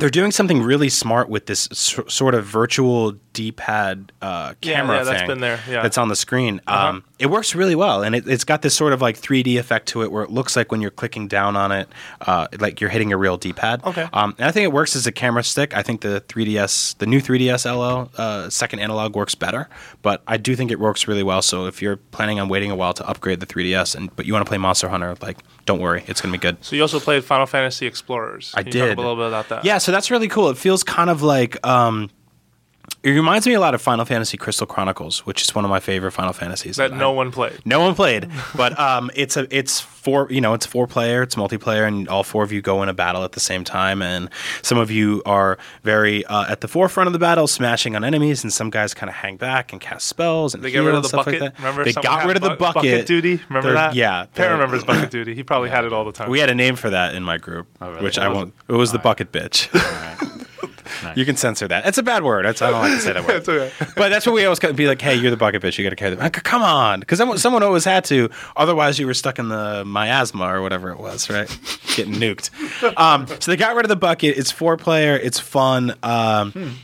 [0.00, 5.04] they're doing something really smart with this s- sort of virtual D-pad uh, camera yeah,
[5.04, 5.74] that's thing been there, yeah.
[5.74, 5.82] Uh-huh.
[5.82, 6.60] that's on the screen.
[6.66, 9.88] Um, it works really well, and it, it's got this sort of like 3D effect
[9.88, 11.88] to it, where it looks like when you're clicking down on it,
[12.22, 13.84] uh, like you're hitting a real D-pad.
[13.84, 14.08] Okay.
[14.12, 15.76] Um, and I think it works as a camera stick.
[15.76, 19.68] I think the 3DS, the new 3DS LL uh, second analog works better,
[20.02, 21.42] but I do think it works really well.
[21.42, 24.32] So if you're planning on waiting a while to upgrade the 3DS, and but you
[24.32, 26.56] want to play Monster Hunter, like don't worry, it's gonna be good.
[26.64, 28.52] So you also played Final Fantasy Explorers.
[28.54, 28.98] I Can talk did.
[28.98, 29.64] a little bit about that.
[29.64, 30.48] Yeah, so that's really cool.
[30.50, 32.10] It feels kind of like um,
[33.02, 35.80] it reminds me a lot of Final Fantasy Crystal Chronicles, which is one of my
[35.80, 36.76] favorite Final Fantasies.
[36.76, 37.58] that I- no one played.
[37.64, 41.34] no one played, but um, it's a it's four you know it's four player, it's
[41.34, 44.02] multiplayer, and all four of you go in a battle at the same time.
[44.02, 44.28] And
[44.62, 48.42] some of you are very uh, at the forefront of the battle, smashing on enemies,
[48.44, 51.02] and some guys kind of hang back and cast spells and They get rid of
[51.02, 51.40] the stuff bucket.
[51.40, 51.58] like that.
[51.58, 53.06] Remember, they got rid of the bu- bucket.
[53.06, 53.40] duty.
[53.48, 53.94] Remember They're- that?
[53.94, 55.34] Yeah, Pat the- remembers bucket duty.
[55.34, 56.28] He probably had it all the time.
[56.30, 58.02] We had a name for that in my group, really?
[58.02, 58.54] which What I won't.
[58.68, 59.68] It, was the bucket bitch.
[61.16, 61.86] You can censor that.
[61.86, 62.46] It's a bad word.
[62.46, 63.30] It's, I don't like to say that word.
[63.48, 63.72] Okay.
[63.96, 65.00] But that's what we always be like.
[65.00, 65.78] Hey, you're the bucket bitch.
[65.78, 66.20] You got to carry the.
[66.20, 68.28] Like, come on, because someone, someone always had to.
[68.56, 71.48] Otherwise, you were stuck in the miasma or whatever it was, right?
[71.96, 72.50] Getting nuked.
[72.98, 74.36] Um, so they got rid of the bucket.
[74.36, 75.16] It's four player.
[75.16, 75.94] It's fun.
[76.02, 76.78] Um,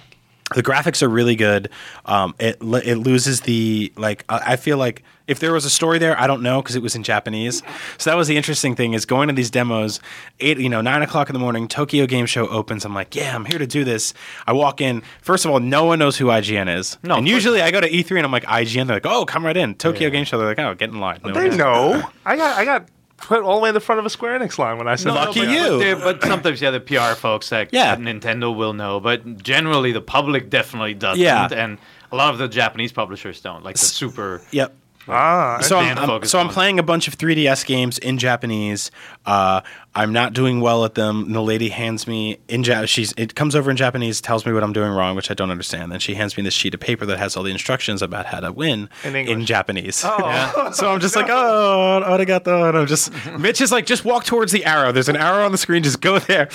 [0.54, 1.70] The graphics are really good.
[2.04, 4.24] Um, it it loses the like.
[4.28, 6.82] I I feel like if there was a story there, I don't know because it
[6.82, 7.62] was in Japanese.
[7.98, 10.00] So that was the interesting thing is going to these demos.
[10.40, 11.66] Eight, you know, nine o'clock in the morning.
[11.68, 12.84] Tokyo Game Show opens.
[12.84, 14.14] I'm like, yeah, I'm here to do this.
[14.46, 15.02] I walk in.
[15.22, 16.96] First of all, no one knows who IGN is.
[17.02, 18.86] No, and of course usually I go to E3 and I'm like IGN.
[18.86, 19.74] They're like, oh, come right in.
[19.74, 20.38] Tokyo Game Show.
[20.38, 21.20] They're like, oh, get in line.
[21.24, 22.02] No They know.
[22.24, 24.58] I got I got put all the way in the front of a Square Enix
[24.58, 25.50] line when I said Lucky that.
[25.50, 25.68] you.
[25.70, 27.96] But, there- but sometimes, yeah, the PR folks like Yeah.
[27.96, 31.20] Nintendo will know, but generally the public definitely doesn't.
[31.22, 31.48] Yeah.
[31.50, 31.78] and
[32.12, 33.64] a lot of the Japanese publishers don't.
[33.64, 34.42] Like the super.
[34.50, 34.74] Yep.
[35.08, 38.90] Ah, so I'm, I'm- so I'm playing a bunch of 3DS games in Japanese.
[39.24, 39.60] Uh,
[39.96, 41.24] I'm not doing well at them.
[41.24, 44.52] And the lady hands me in ja- she's it comes over in Japanese, tells me
[44.52, 45.90] what I'm doing wrong, which I don't understand.
[45.90, 48.40] Then she hands me this sheet of paper that has all the instructions about how
[48.40, 49.48] to win In English.
[49.48, 50.02] Japanese.
[50.04, 50.70] Oh.
[50.74, 52.68] so I'm just like, oh, arigato.
[52.68, 54.92] And I'm just, Mitch is like, just walk towards the arrow.
[54.92, 55.82] There's an arrow on the screen.
[55.82, 56.48] Just go there.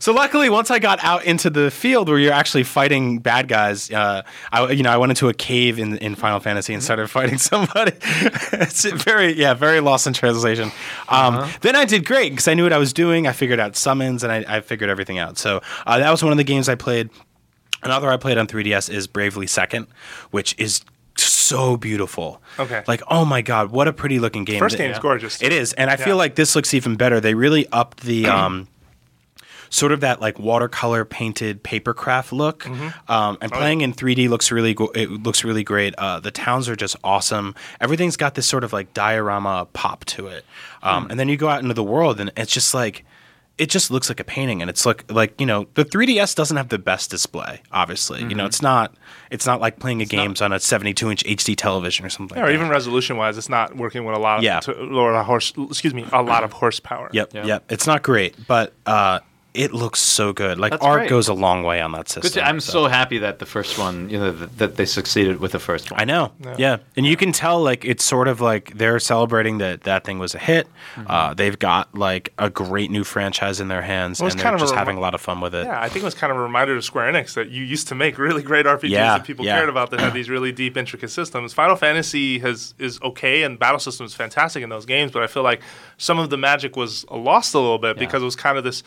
[0.00, 3.90] So luckily, once I got out into the field where you're actually fighting bad guys,
[3.90, 7.08] uh, I, you know, I went into a cave in, in Final Fantasy and started
[7.08, 7.92] fighting somebody.
[8.02, 10.72] it's very, yeah, very lost in translation.
[11.08, 13.26] Um, Then I did great because I knew what I was was doing.
[13.26, 15.36] I figured out summons, and I, I figured everything out.
[15.36, 17.10] So uh, that was one of the games I played.
[17.82, 19.86] Another I played on 3DS is Bravely Second,
[20.30, 20.80] which is
[21.16, 22.40] so beautiful.
[22.58, 22.82] Okay.
[22.88, 24.58] Like, oh my god, what a pretty looking game.
[24.58, 25.42] First Th- game's gorgeous.
[25.42, 26.04] It is, and I Yeah.
[26.06, 27.20] feel like this looks even better.
[27.20, 28.68] They really upped the um,
[29.70, 32.64] sort of that like watercolor painted papercraft look.
[32.64, 33.10] Mm-hmm.
[33.12, 35.94] Um, and playing in 3D looks really go- it looks really great.
[35.96, 37.54] Uh, the towns are just awesome.
[37.80, 40.44] Everything's got this sort of like diorama pop to it.
[40.82, 41.10] Um, Hmm.
[41.12, 43.04] And then you go out into the world, and it's just like.
[43.58, 46.56] It just looks like a painting, and it's like like you know the 3ds doesn't
[46.56, 47.60] have the best display.
[47.72, 48.46] Obviously, you know Mm-hmm.
[48.46, 48.94] it's not
[49.32, 52.38] it's not like playing a games on a 72 inch HD television or something.
[52.38, 54.60] Yeah, or like even resolution wise, it's not working with a lot of Yeah.
[54.60, 55.52] to, or a horse.
[55.58, 57.10] Excuse me, a lot of horsepower.
[57.12, 57.46] Yep, Yeah.
[57.46, 57.64] yep.
[57.68, 59.18] It's not great, but uh,
[59.54, 60.58] it looks so good.
[60.58, 61.10] Like That's art great.
[61.10, 62.42] goes a long way on that Good system.
[62.42, 65.52] to- I'm so happy that the first one, you know, that, that they succeeded with
[65.52, 66.00] the first one.
[66.00, 66.76] I know, yeah.
[66.96, 70.34] and you can tell like it's sort of like they're celebrating that that thing was
[70.34, 70.68] a hit.
[70.94, 71.10] Mm-hmm.
[71.10, 74.54] Uh, they've got like a great new franchise in their hands, Well, and they're of
[74.56, 75.64] a just remi- having a lot of fun with it.
[75.66, 77.88] Yeah, I think it was kind of a reminder to Square Enix that you used
[77.88, 79.56] to make really great RPGs Yeah, that people yeah.
[79.56, 81.52] cared about that had these really deep, intricate systems.
[81.54, 85.26] Final Fantasy has is okay, and battle system is fantastic in those games, but I
[85.26, 85.62] feel like
[85.96, 88.82] some of the magic was lost a little bit because it was kind of this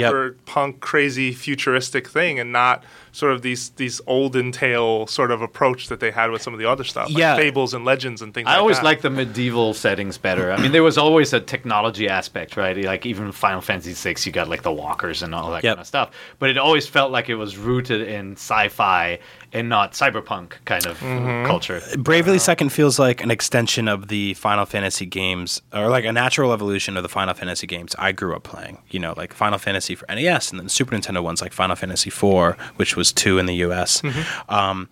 [0.00, 5.88] cyberpunk, crazy, futuristic thing, and not sort of these these olden tale sort of approach
[5.88, 7.34] that they had with some of the other stuff, like Yeah.
[7.36, 8.46] fables and legends and things.
[8.46, 10.52] I like always like the medieval settings better.
[10.52, 12.76] I mean, there was always a technology aspect, right?
[12.76, 15.72] Like even Final Fantasy VI, you got like the walkers and all that Yep.
[15.76, 16.10] kind of stuff.
[16.38, 19.18] But it always felt like it was rooted in sci-fi
[19.58, 21.46] and not cyberpunk kind of Mm-hmm.
[21.46, 21.80] culture.
[21.98, 26.52] Bravely Second feels like an extension of the Final Fantasy games, or like a natural
[26.52, 28.78] evolution of the Final Fantasy games I grew up playing.
[28.90, 32.08] You know, like Final Fantasy for NES, and then Super Nintendo ones like Final Fantasy
[32.08, 34.02] IV, which was two in the U.S.
[34.48, 34.88] Um,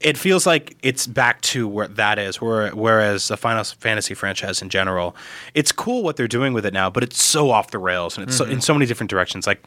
[0.00, 2.40] it feels like it's back to where that is.
[2.40, 5.16] Where, whereas the Final Fantasy franchise in general,
[5.54, 8.26] it's cool what they're doing with it now, but it's so off the rails and
[8.28, 9.44] it's so, in so many different directions.
[9.46, 9.62] Like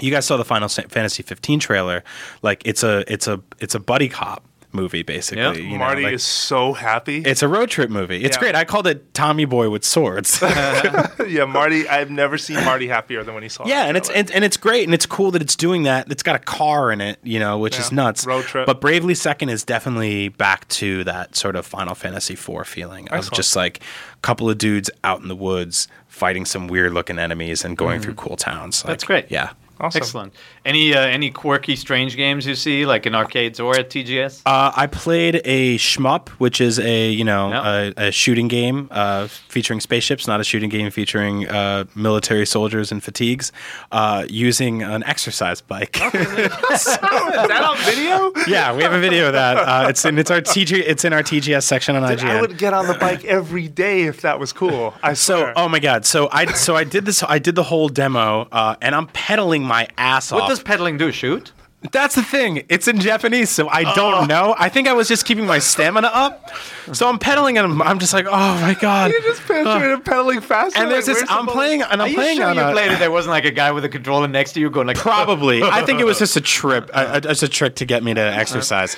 [0.00, 2.04] you guys saw the Final Fantasy 15 trailer.
[2.42, 5.42] Like it's a it's a it's a buddy cop movie basically.
[5.42, 5.52] Yeah.
[5.54, 7.22] you know, Marty like- is so happy.
[7.22, 8.22] it's a road trip movie.
[8.22, 8.40] It's Yeah.
[8.40, 8.54] great.
[8.54, 10.38] I called it Tommy Boy with swords.
[10.42, 11.88] yeah, Marty.
[11.88, 13.66] I've never seen Marty happier than when he saw.
[13.66, 16.10] yeah, that and it's and, and it's great and it's cool that it's doing that.
[16.12, 18.26] It's got a car in it, you know, which is nuts.
[18.26, 18.66] Road trip.
[18.66, 23.32] But Bravely Second is definitely back to that sort of Final Fantasy IV feeling of
[23.32, 23.78] just like
[24.12, 27.96] a couple of dudes out in the woods fighting some weird looking enemies and going
[27.96, 28.04] mm-hmm.
[28.04, 28.82] through cool towns.
[28.82, 29.30] That's great.
[29.30, 29.50] Yeah.
[29.80, 29.98] Awesome.
[29.98, 30.34] Excellent.
[30.66, 34.42] Any uh, any quirky, strange games you see, like in arcades or at TGS?
[34.44, 37.92] Uh, I played a shmup, which is a you know Yeah.
[37.96, 42.90] a, a shooting game uh, featuring spaceships, not a shooting game featuring uh, military soldiers
[42.90, 43.52] and fatigues,
[43.92, 45.96] uh, using an exercise bike.
[46.14, 48.32] Is that on video?
[48.48, 49.56] yeah, we have a video of that.
[49.56, 52.28] Uh, it's in it's our TG it's in our TGS section on Dude, IGN.
[52.30, 54.94] I would get on the bike every day if that was cool.
[55.02, 56.04] I so, oh my god!
[56.04, 57.22] So I so I did this.
[57.22, 60.55] I did the whole demo, uh, and I'm pedaling my ass What off.
[60.56, 61.12] Does pedaling do?
[61.12, 61.52] Shoot?
[61.92, 62.64] That's the thing.
[62.68, 64.54] It's in Japanese, so I don't know.
[64.58, 66.50] I think I was just keeping my stamina up.
[66.92, 69.12] So I'm pedaling, and I'm, I'm just like, oh my god.
[69.12, 70.80] you just picture it pedaling faster.
[70.80, 71.30] And there's like, this.
[71.30, 72.72] I'm the playing, and Are I'm you playing sure on you a.
[72.72, 72.98] played it?
[72.98, 75.62] There wasn't like a guy with a controller next to you going like Probably.
[75.64, 78.20] I think it was just a trip, uh, just a trick to get me to
[78.20, 78.96] exercise.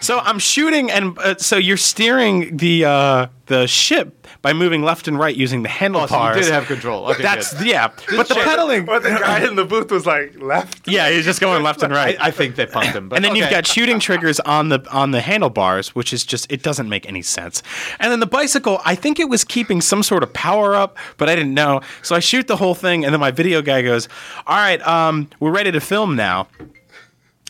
[0.00, 5.06] So I'm shooting, and uh, so you're steering the uh, the ship by moving left
[5.06, 6.34] and right using the Oh, handlebars.
[6.34, 7.06] so you did have control.
[7.12, 7.66] Okay, That's good.
[7.68, 8.84] yeah, but the pedaling.
[8.84, 10.86] But the guy in the booth was like left.
[10.88, 12.20] Yeah, he's just going left and right.
[12.20, 13.08] I, I think they pumped him.
[13.08, 16.50] But and then you've got shooting triggers on the on the handlebars, which is just
[16.50, 17.62] it doesn't make any sense.
[18.00, 21.28] And then the bicycle, I think it was keeping some sort of power up, but
[21.28, 21.80] I didn't know.
[22.02, 24.08] So I shoot the whole thing, and then my video guy goes,
[24.46, 26.48] "All right, um, we're ready to film now."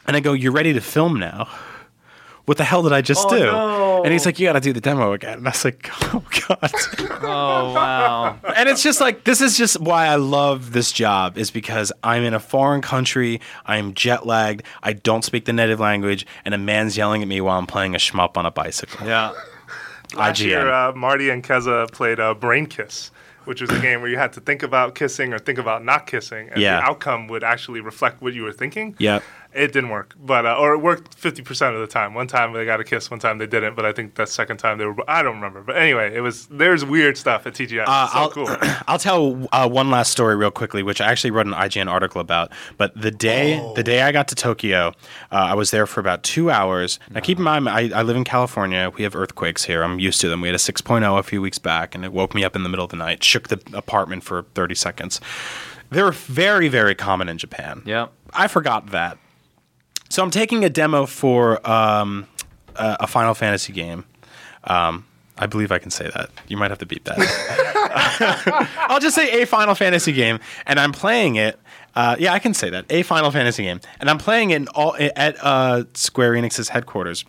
[0.06, 1.48] And I go, "You're ready to film now."
[2.44, 3.38] What the hell did I just do?
[3.38, 3.91] no.
[4.04, 6.22] And he's like, "You got to do the demo again." And I was like, "Oh
[6.48, 6.70] god."
[7.24, 8.38] Oh wow.
[8.56, 12.22] and it's just like this is just why I love this job is because I'm
[12.22, 16.58] in a foreign country, I'm jet lagged, I don't speak the native language, and a
[16.58, 19.06] man's yelling at me while I'm playing a shmup on a bicycle.
[19.06, 19.32] yeah.
[20.14, 20.44] Last IGN.
[20.46, 23.10] year, uh, Marty and Keza played uh, Brain Kiss,
[23.44, 26.06] which was a game where you had to think about kissing or think about not
[26.06, 26.76] kissing, and Yeah.
[26.80, 28.94] the outcome would actually reflect what you were thinking.
[28.98, 29.22] Yep.
[29.54, 32.14] It didn't work, but uh, or it worked fifty percent of the time.
[32.14, 33.74] One time they got a kiss, one time they didn't.
[33.74, 34.94] But I think that second time they were.
[35.06, 35.60] I don't remember.
[35.62, 37.84] But anyway, it was there's weird stuff at TGS.
[37.86, 38.48] Uh, so I'll, cool.
[38.88, 42.20] I'll tell uh, one last story real quickly, which I actually wrote an IGN article
[42.20, 42.50] about.
[42.78, 43.74] But the day Oh.
[43.74, 44.88] the day I got to Tokyo,
[45.30, 46.98] uh, I was there for about two hours.
[47.10, 48.90] Now, keep in mind, I, I live in California.
[48.96, 49.82] We have earthquakes here.
[49.82, 50.40] I'm used to them.
[50.40, 52.68] We had a 6.0 a few weeks back, and it woke me up in the
[52.70, 55.20] middle of the night, shook the apartment for 30 seconds.
[55.90, 57.82] They're very, very common in Japan.
[57.84, 58.06] Yeah.
[58.32, 59.18] I forgot that.
[60.12, 62.26] So I'm taking a demo for um,
[62.76, 64.04] a, a Final Fantasy game.
[64.64, 65.06] Um,
[65.38, 66.28] I believe I can say that.
[66.48, 68.68] You might have to beat that.
[68.90, 71.58] I'll just say a Final Fantasy game, and I'm playing it.
[71.94, 74.94] Uh, yeah, I can say that a Final Fantasy game, and I'm playing it all,
[74.98, 77.24] at uh, Square Enix's headquarters.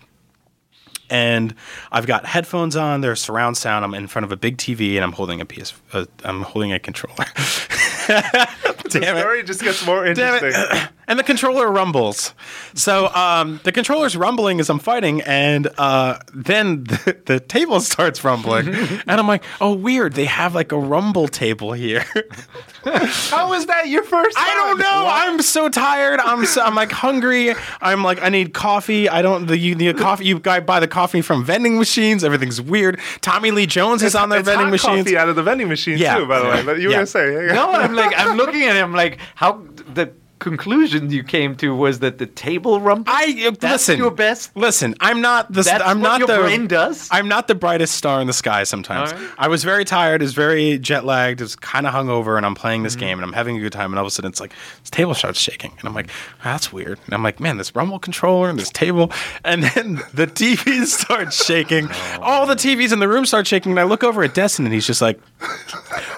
[1.09, 1.55] And
[1.89, 2.99] I've got headphones on.
[2.99, 3.85] There's surround sound.
[3.85, 5.73] I'm in front of a big TV, and I'm holding a PS.
[5.93, 7.15] Uh, I'm holding a controller.
[8.07, 9.19] the Damn it.
[9.21, 10.51] story just gets more interesting.
[11.13, 11.19] it.
[11.19, 12.33] and the controller rumbles.
[12.73, 18.23] So um, the controller's rumbling as I'm fighting, and uh, then the, the table starts
[18.23, 18.67] rumbling.
[19.07, 20.13] and I'm like, oh, weird.
[20.13, 22.03] They have like a rumble table here.
[22.83, 24.35] How was that your first?
[24.35, 24.45] Time?
[24.47, 24.79] I don't time?
[24.79, 25.07] know.
[25.09, 26.19] I'm so tired.
[26.19, 27.53] I'm so, I'm like hungry.
[27.81, 29.07] I'm like I need coffee.
[29.07, 29.45] I don't.
[29.45, 30.25] The you need a coffee.
[30.25, 32.23] You guy buy the coffee from vending machines.
[32.23, 32.99] Everything's weird.
[33.21, 35.05] Tommy Lee Jones is on their it's vending hot machines.
[35.05, 36.17] coffee out of the vending machine Yeah.
[36.17, 36.25] too.
[36.25, 38.93] By the way, but you were gonna say No, I'm like I'm looking at him
[38.93, 40.13] like how the
[40.43, 43.07] conclusion you came to was that the table rumbled.
[43.09, 43.97] I That's listen.
[43.97, 44.55] your best.
[44.55, 45.63] Listen, I'm not the.
[45.63, 46.37] That's I'm what not your the.
[46.43, 47.07] brain does?
[47.11, 48.63] I'm not the brightest star in the sky.
[48.63, 49.29] Sometimes right.
[49.39, 50.21] I was very tired.
[50.21, 51.41] I was very jet lagged.
[51.41, 52.83] I was kind of hungover, and I'm playing Mm-hmm.
[52.83, 53.91] this game, and I'm having a good time.
[53.91, 56.09] And all of a sudden, it's like this table starts shaking, and I'm like,
[56.41, 59.11] "Ah, "That's weird." And I'm like, "Man, this rumble controller and this table,"
[59.45, 61.87] and then the TV starts shaking.
[61.91, 62.17] Oh.
[62.21, 64.73] All the TVs in the room start shaking, and I look over at Destin, and
[64.73, 65.19] he's just like,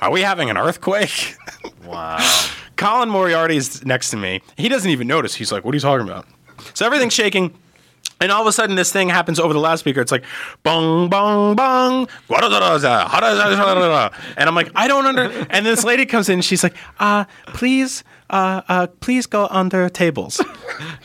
[0.02, 1.36] "Are we having an earthquake?"
[1.86, 2.18] Wow.
[2.76, 4.42] Colin Moriarty is next to me.
[4.58, 5.36] He doesn't even notice.
[5.36, 6.26] He's like, "What are you talking about?"
[6.74, 7.54] So everything's shaking.
[8.22, 10.00] And all of a sudden, this thing happens over the loudspeaker.
[10.00, 10.24] It's like,
[10.64, 12.08] bong, bong, bong.
[14.38, 15.46] And I'm like, I don't under.
[15.50, 16.40] And this lady comes in.
[16.40, 20.40] She's like, uh, please, uh, uh, please go under tables.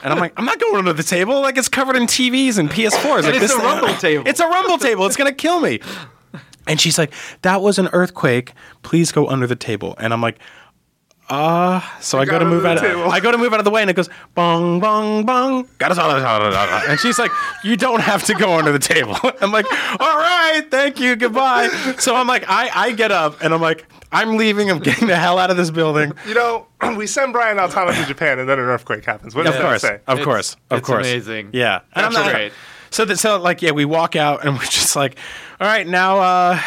[0.05, 1.41] And I'm like, I'm not going under the table.
[1.41, 3.25] Like it's covered in TVs and PS4s.
[3.25, 4.29] like, it's a rumble table.
[4.29, 5.05] It's a rumble table.
[5.07, 5.81] It's gonna kill me.
[6.68, 7.12] And she's like,
[7.43, 8.53] that was an earthquake.
[8.83, 9.97] Please go under the table.
[9.99, 10.39] And I'm like,
[11.31, 12.76] uh, so I go got to under move out.
[12.76, 13.11] Of, table.
[13.11, 15.68] I go to move out of the way, and it goes bong bong bong.
[15.78, 17.31] Got us And she's like,
[17.64, 19.66] "You don't have to go under the table." I'm like,
[20.01, 21.68] "All right, thank you, goodbye."
[21.99, 24.70] So I'm like, I I get up, and I'm like, I'm leaving.
[24.70, 26.12] I'm getting the hell out of this building.
[26.26, 26.66] You know,
[26.97, 29.35] we send Brian Altano to Japan, and then an earthquake happens.
[29.35, 29.95] What does Of that course, say?
[30.07, 31.07] of It's- course, of it's course.
[31.07, 31.51] amazing.
[31.53, 32.53] Yeah, and I'm not- great.
[32.93, 35.16] So that so like yeah, we walk out and we're just like,
[35.61, 36.61] all right, now uh,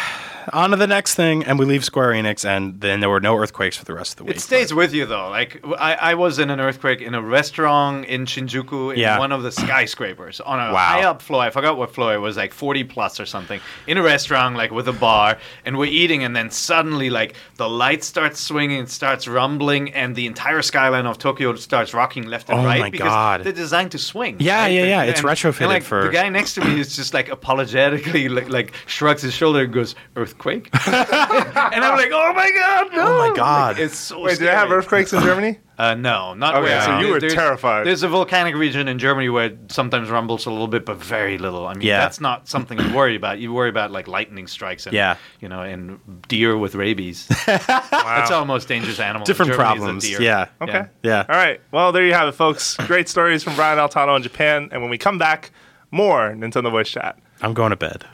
[0.52, 3.36] on to the next thing, and we leave Square Enix, and then there were no
[3.36, 4.36] earthquakes for the rest of the week.
[4.36, 5.28] It stays with you though.
[5.30, 9.18] Like I was in an earthquake in a restaurant in Shinjuku in Yeah.
[9.18, 10.78] one of the skyscrapers on a Wow.
[10.78, 11.42] high up floor.
[11.42, 13.60] I forgot what floor it was, like 40 plus or something.
[13.86, 17.68] In a restaurant, like with a bar, and we're eating, and then suddenly like the
[17.68, 22.50] light starts swinging, it starts rumbling, and the entire skyline of Tokyo starts rocking left
[22.50, 23.44] and Oh right my because God.
[23.44, 24.36] they're designed to swing.
[24.40, 24.68] Yeah, right?
[24.72, 25.00] yeah, yeah.
[25.02, 28.28] And- It's retrofitted and, like, for- the guy next to me is just like apologetically
[28.28, 30.33] like, like shrugs his shoulder and goes earthquake,
[30.86, 33.06] and I'm like, oh my god, no!
[33.06, 33.76] Oh my God.
[33.76, 35.58] Like, it's so Wait, did they have earthquakes in Germany?
[35.76, 36.82] Uh, no, not Okay, where.
[36.82, 37.84] so you were There's- terrified.
[37.84, 41.36] There's a volcanic region in Germany where it sometimes rumbles a little bit, but very
[41.36, 41.66] little.
[41.66, 41.98] I mean, Yeah.
[41.98, 43.40] that's not something you worry about.
[43.40, 45.16] You worry about like lightning strikes and Yeah.
[45.40, 47.26] you know, and deer with rabies.
[47.46, 49.26] That's our most dangerous animal.
[49.26, 50.04] Different Germany is a problems.
[50.04, 50.22] deer.
[50.22, 50.46] Yeah.
[50.60, 50.84] Okay.
[51.02, 51.26] Yeah.
[51.28, 51.60] All right.
[51.72, 52.76] Well, there you have it, folks.
[52.76, 54.68] Great stories from Brian Altano in Japan.
[54.70, 55.50] And when we come back,
[55.90, 57.18] more Nintendo Voice Chat.
[57.42, 58.04] I'm going to bed.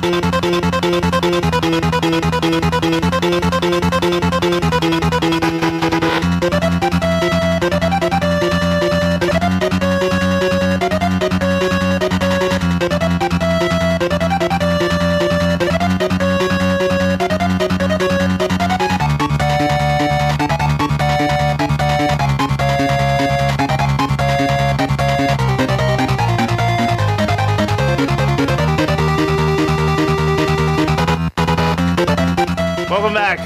[0.00, 0.30] Welcome
[6.90, 7.17] back.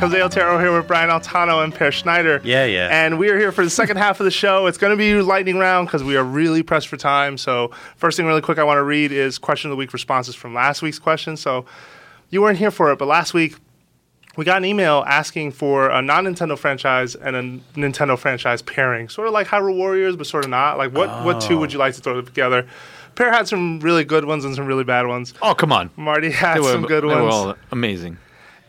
[0.03, 2.41] Jose Otero here with Brian Altano and Peer Schneider.
[2.43, 2.89] Yeah, yeah.
[2.91, 4.67] And we are here for the second half of the show.
[4.67, 7.39] It's going to be lightning round because we are really pressed for time.
[7.39, 10.35] So, first thing, really quick, I want to read is question of the week responses
[10.35, 11.37] from last week's question.
[11.37, 11.67] So,
[12.31, 13.55] you weren't here for it, but last week
[14.37, 17.43] we got an email asking for a non Nintendo franchise and a
[17.79, 20.79] Nintendo franchise pairing, sort of like Hyrule Warriors, but sort of not.
[20.79, 22.67] Like, what, what two would you like to throw together?
[23.15, 25.33] Peer had some really good ones and some really bad ones.
[25.43, 27.23] Oh come on, Marty had were, some good they ones.
[27.23, 28.19] were all amazing.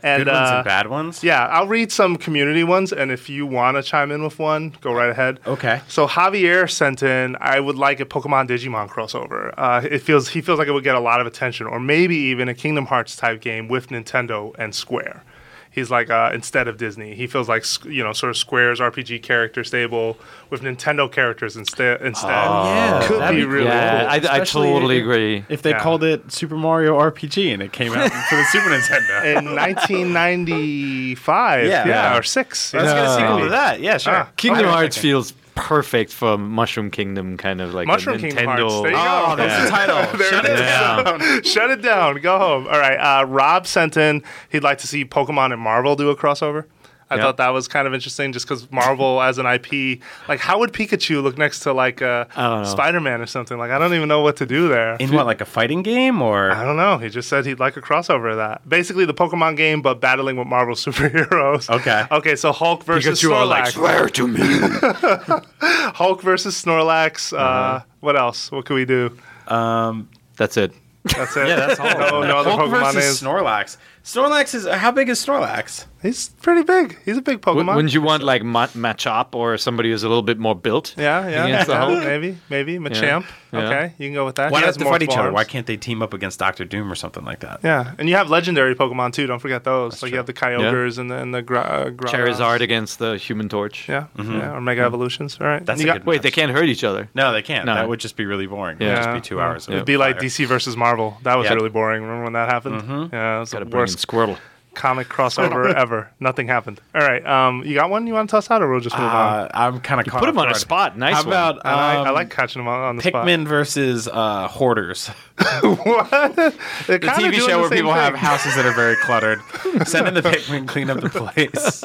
[0.03, 1.23] And, Good ones uh, and bad ones.
[1.23, 4.75] yeah, I'll read some community ones, and if you want to chime in with one,
[4.81, 5.39] go right ahead.
[5.47, 5.81] Okay.
[5.87, 9.53] So Javier sent in, I would like a Pokemon Digimon crossover.
[9.57, 12.15] Uh, it feels he feels like it would get a lot of attention, or maybe
[12.15, 15.23] even a Kingdom Hearts type game with Nintendo and Square.
[15.71, 19.23] He's like uh, instead of Disney, he feels like you know sort of Square's RPG
[19.23, 20.19] character stable
[20.53, 22.01] with Nintendo characters instead.
[22.01, 24.29] Instead, yeah, could be be really yeah, cool.
[24.29, 25.45] I, I totally if- agree.
[25.49, 25.79] If they Yeah.
[25.79, 29.25] called it Super Mario RPG and it came out for the Super Nintendo.
[29.37, 31.69] in 1995, Yeah.
[31.69, 32.17] yeah, Yeah.
[32.17, 32.73] or six.
[32.73, 32.95] Let's yeah.
[32.95, 33.79] get a sequel to that.
[33.81, 34.13] Yeah, sure.
[34.15, 34.29] Ah.
[34.37, 34.73] Kingdom Okay.
[34.73, 38.69] Hearts feels perfect for Mushroom Kingdom kind of like Mushroom a Kingdom Nintendo.
[38.69, 38.81] Hearts.
[38.83, 39.35] There you Oh, go.
[39.35, 39.97] that's the title.
[40.17, 40.59] There Shut it it is.
[40.61, 41.43] down.
[41.43, 42.15] Shut it down.
[42.21, 42.65] Go home.
[42.67, 42.97] All right.
[42.97, 44.23] Uh, Rob sent in.
[44.49, 46.65] He'd like to see Pokemon and Marvel do a crossover.
[47.14, 47.22] I Yeah.
[47.24, 50.74] thought that was kind of interesting, just because Marvel as an IP, like how would
[50.74, 52.70] Pikachu look next to like uh, I don't know.
[52.70, 53.57] Spider-Man or something?
[53.57, 54.95] Like I don't even know what to do there.
[54.99, 56.51] In what, like a fighting game or?
[56.51, 56.97] I don't know.
[56.97, 58.68] He just said he'd like a crossover of that.
[58.68, 61.70] Basically, the Pokemon game, but battling with Marvel superheroes.
[61.70, 62.03] Okay.
[62.11, 62.36] Okay.
[62.36, 63.72] So Hulk versus Pikachu are like, Snorlax.
[63.74, 64.39] swear to me.
[65.95, 67.34] Hulk versus Snorlax.
[67.34, 67.80] Uh, Uh-huh.
[67.99, 68.51] What else?
[68.51, 69.18] What can we do?
[69.47, 70.74] Um, That's it.
[71.03, 71.47] That's it.
[71.47, 71.89] Yeah, that's all.
[71.99, 73.34] no, no other Hulk Pokemon versus names.
[73.34, 73.78] Snorlax.
[74.03, 75.86] Snorlax is how big is Snorlax?
[76.03, 76.99] He's pretty big.
[77.05, 77.75] He's a big W- Pokemon.
[77.75, 80.93] Wouldn't you want like Ma- Machop or somebody who's a little bit more built?
[80.97, 82.03] Yeah, yeah, against the yeah, Hulk?
[82.03, 83.25] maybe, maybe Machamp.
[83.53, 83.59] Yeah.
[83.59, 84.51] Okay, you can go with that.
[84.51, 85.21] Why He do they have to fight each other?
[85.23, 85.33] forms.
[85.35, 87.61] Why can't they team up against Doctor Doom or something like that?
[87.63, 89.27] Yeah, and you have legendary Pokemon too.
[89.27, 90.03] Don't forget those.
[90.03, 93.15] like you have the Kyogres and the and the Gra- uh, Gra- Charizard against the
[93.17, 93.87] Human Torch.
[93.87, 94.55] Yeah, yeah, mm-hmm.
[94.55, 94.87] or Mega mm-hmm.
[94.87, 95.37] Evolutions.
[95.39, 97.09] All right, That's And a you good- Wait, they can't hurt each other.
[97.13, 97.65] No, they can't.
[97.65, 97.75] No.
[97.75, 98.77] That would just be really boring.
[98.81, 98.87] Yeah.
[98.87, 99.69] It would just be two hours.
[99.69, 100.17] It'd be like.
[100.17, 101.17] DC versus Marvel.
[101.23, 102.01] That was really boring.
[102.03, 102.81] Remember when that happened?
[102.81, 103.15] Mm-hmm.
[103.15, 104.37] Yeah, it was Got to the worst Squirtle.
[104.74, 106.09] Comic crossover ever.
[106.19, 106.80] Nothing happened.
[106.95, 109.05] All right, um, you got one you want to toss out, or we'll just move
[109.05, 109.11] on?
[109.45, 110.97] Uh, I'm kind of Put him on a spot.
[110.97, 111.28] Nice How one.
[111.28, 113.26] about I, like- I um, like catching them on, on the spot.
[113.28, 115.07] Pikmin versus uh, hoarders?
[115.61, 116.09] what?
[116.11, 119.39] They're The TV show the where same people have houses that are very cluttered.
[119.86, 121.82] Send in the Pikmin, clean up the place,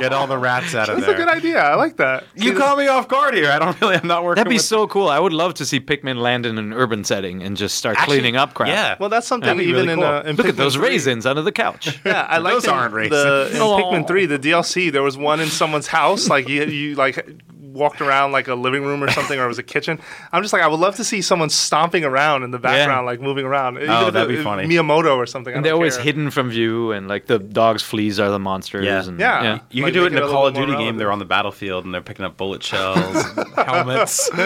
[0.00, 1.16] get all the rats out of That's there.
[1.16, 1.58] That's a good idea.
[1.62, 2.24] I like that.
[2.34, 3.50] You caught me off guard here.
[3.50, 3.96] I don't really.
[3.96, 4.36] I'm not working.
[4.40, 5.08] That'd be with- so cool.
[5.08, 8.18] I would love to see Pikmin land in an urban setting and just start Actually,
[8.18, 8.68] cleaning up crap.
[8.68, 8.96] Yeah.
[9.00, 10.04] Well, that's something even really in, cool.
[10.08, 10.88] uh, in Look at those 3.
[10.88, 11.98] raisins under the couch.
[12.04, 13.78] Yeah, I like Those aren't the, in Oh.
[13.78, 14.90] Pikmin Three, the DLC.
[14.92, 17.26] There was one in someone's house, like you, you like
[17.60, 19.98] walked around like a living room or something, or it was a kitchen.
[20.30, 23.18] I'm just like, I would love to see someone stomping around in the background, like
[23.22, 23.78] moving around.
[23.78, 24.64] Even Oh, if that'd it- be funny.
[24.64, 25.54] Miyamoto or something.
[25.54, 26.04] And they're always care.
[26.04, 28.84] hidden from view, and like the dog's fleas are the monsters.
[28.84, 29.02] Yeah.
[29.06, 29.58] And, Yeah.
[29.70, 30.98] You Like, could do it in a a Call of Duty more game.
[30.98, 33.24] They're on the battlefield and they're picking up bullet shells,
[33.56, 34.28] helmets.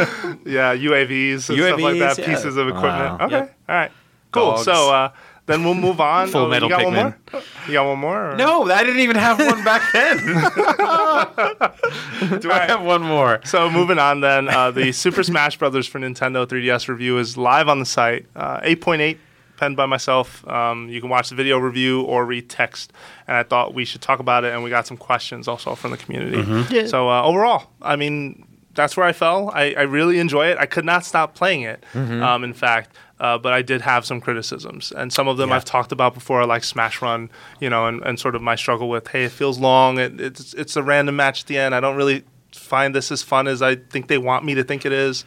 [0.44, 2.18] Yeah, UAVs and stuff like UAVs, that.
[2.18, 2.26] yeah.
[2.26, 3.18] Pieces of equipment.
[3.18, 3.26] Wow.
[3.26, 3.56] Okay, Yep.
[3.68, 3.90] all right,
[4.30, 4.50] cool.
[4.52, 4.64] Dogs.
[4.64, 5.10] So uh,
[5.46, 6.28] then we'll move on.
[6.28, 7.18] Full Oh, Metal you got one more?
[7.66, 8.32] You got one more?
[8.32, 10.18] or- No, I didn't even have one back then.
[12.40, 13.40] do I have one more?
[13.44, 17.68] So moving on, then uh, the Super Smash Brothers for Nintendo 3DS review is live
[17.68, 18.26] on the site.
[18.34, 19.18] Uh, 8.8
[19.56, 20.46] penned by myself.
[20.48, 22.92] Um, you can watch the video review or read text.
[23.26, 25.90] And I thought we should talk about it, and we got some questions also from
[25.92, 26.86] the community.
[26.88, 29.50] So uh, overall, I mean, that's where I fell.
[29.54, 30.58] I, I really enjoy it.
[30.58, 31.82] I could not stop playing it.
[31.94, 32.94] Um, in fact.
[33.18, 35.56] Uh, but I did have some criticisms, and some of them Yeah.
[35.56, 38.90] I've talked about before, like Smash Run, you know, and, and sort of my struggle
[38.90, 41.74] with, hey, it feels long, it, it's it's a random match at the end.
[41.74, 44.84] I don't really find this as fun as I think they want me to think
[44.84, 45.24] it is.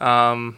[0.00, 0.56] Um,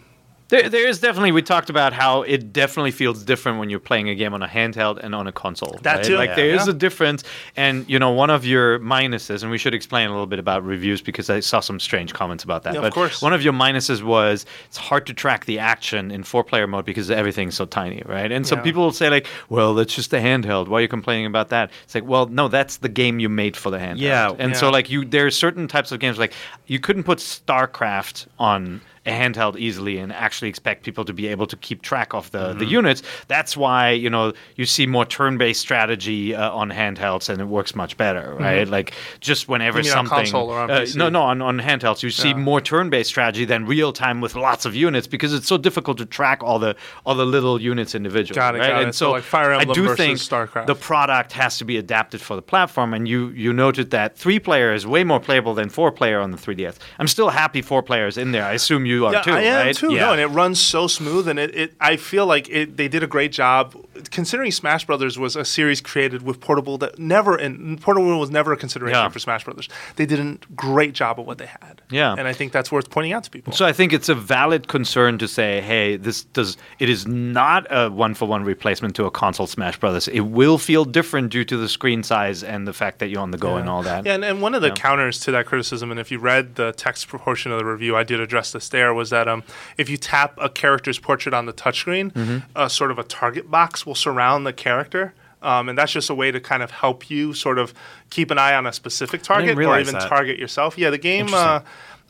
[0.49, 1.33] There, there is definitely.
[1.33, 4.47] We talked about how it definitely feels different when you're playing a game on a
[4.47, 5.79] handheld and on a console.
[5.83, 6.05] That right?
[6.05, 6.17] too.
[6.17, 6.35] Like Yeah.
[6.37, 6.73] there is Yeah.
[6.73, 7.25] a difference,
[7.57, 10.63] and you know one of your minuses, and we should explain a little bit about
[10.65, 12.75] reviews because I saw some strange comments about that.
[12.75, 13.23] Yeah, of course.
[13.23, 17.11] one of your minuses was it's hard to track the action in four-player mode because
[17.11, 18.31] everything's so tiny, right?
[18.31, 20.69] And some people will say like, "Well, that's just a handheld.
[20.69, 23.57] Why are you complaining about that?" It's like, well, no, that's the game you made
[23.57, 24.01] for the handheld.
[24.01, 26.35] Yeah, and so like you, there are certain types of games like
[26.67, 31.47] you couldn't put StarCraft on a handheld easily and actually expect people to be able
[31.47, 32.59] to keep track of the, Mm-hmm.
[32.59, 33.03] the units.
[33.29, 37.75] That's why you know you see more turn-based strategy uh, on handhelds and it works
[37.75, 38.67] much better, right?
[38.69, 39.87] Like just whenever Mm-hmm.
[39.87, 42.29] You mean on something console or on uh, no no on, on handhelds you see
[42.29, 42.37] Yeah.
[42.37, 46.07] more turn-based strategy than real time with lots of units because it's so difficult to
[46.07, 46.75] track all the
[47.07, 48.37] all the little units individually.
[48.37, 48.69] Got it, right?
[48.71, 48.95] got and it.
[48.95, 50.67] So so like Fire I do think StarCraft.
[50.67, 52.95] the product has to be adapted for the platform.
[52.95, 56.31] And you you noted that three player is way more playable than four player on
[56.31, 56.77] the 3DS.
[56.99, 58.45] I'm still happy four players in there.
[58.45, 59.77] I assume you are yeah, too, I am right?
[59.77, 59.93] too.
[59.93, 60.01] Yeah.
[60.01, 63.03] No, and it runs so smooth, and it, it I feel like it, they did
[63.03, 63.75] a great job.
[64.11, 68.53] Considering Smash Brothers was a series created with portable that never and portable was never
[68.53, 69.09] a consideration Yeah.
[69.09, 69.69] for Smash Brothers.
[69.97, 71.81] They did a great job of what they had.
[71.91, 72.15] Yeah.
[72.19, 73.53] and I think that's worth pointing out to people.
[73.53, 77.67] So I think it's a valid concern to say, hey, this does it is not
[77.71, 80.09] a one for one replacement to a console Smash Brothers.
[80.09, 83.31] It will feel different due to the screen size and the fact that you're on
[83.31, 84.05] the go and all that.
[84.07, 86.73] Yeah, and, and one of the counters to that criticism, and if you read the
[86.73, 89.43] text portion of the review, I did address this there, was that um,
[89.79, 92.39] if you tap a character's portrait on the touchscreen, Mm-hmm.
[92.57, 95.15] uh, sort of a target box will surround the character.
[95.43, 97.75] Um, and that's just a way to kind of help you sort of
[98.09, 100.09] keep an eye on a specific target or even that.
[100.09, 100.79] target yourself.
[100.79, 101.29] Yeah, the game.
[101.35, 101.61] Uh,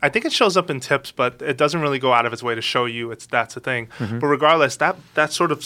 [0.05, 2.43] I think it shows up in tips, but it doesn't really go out of its
[2.43, 3.89] way to show you it's that's a thing.
[3.99, 4.19] Mm-hmm.
[4.21, 5.65] But regardless, that that sort of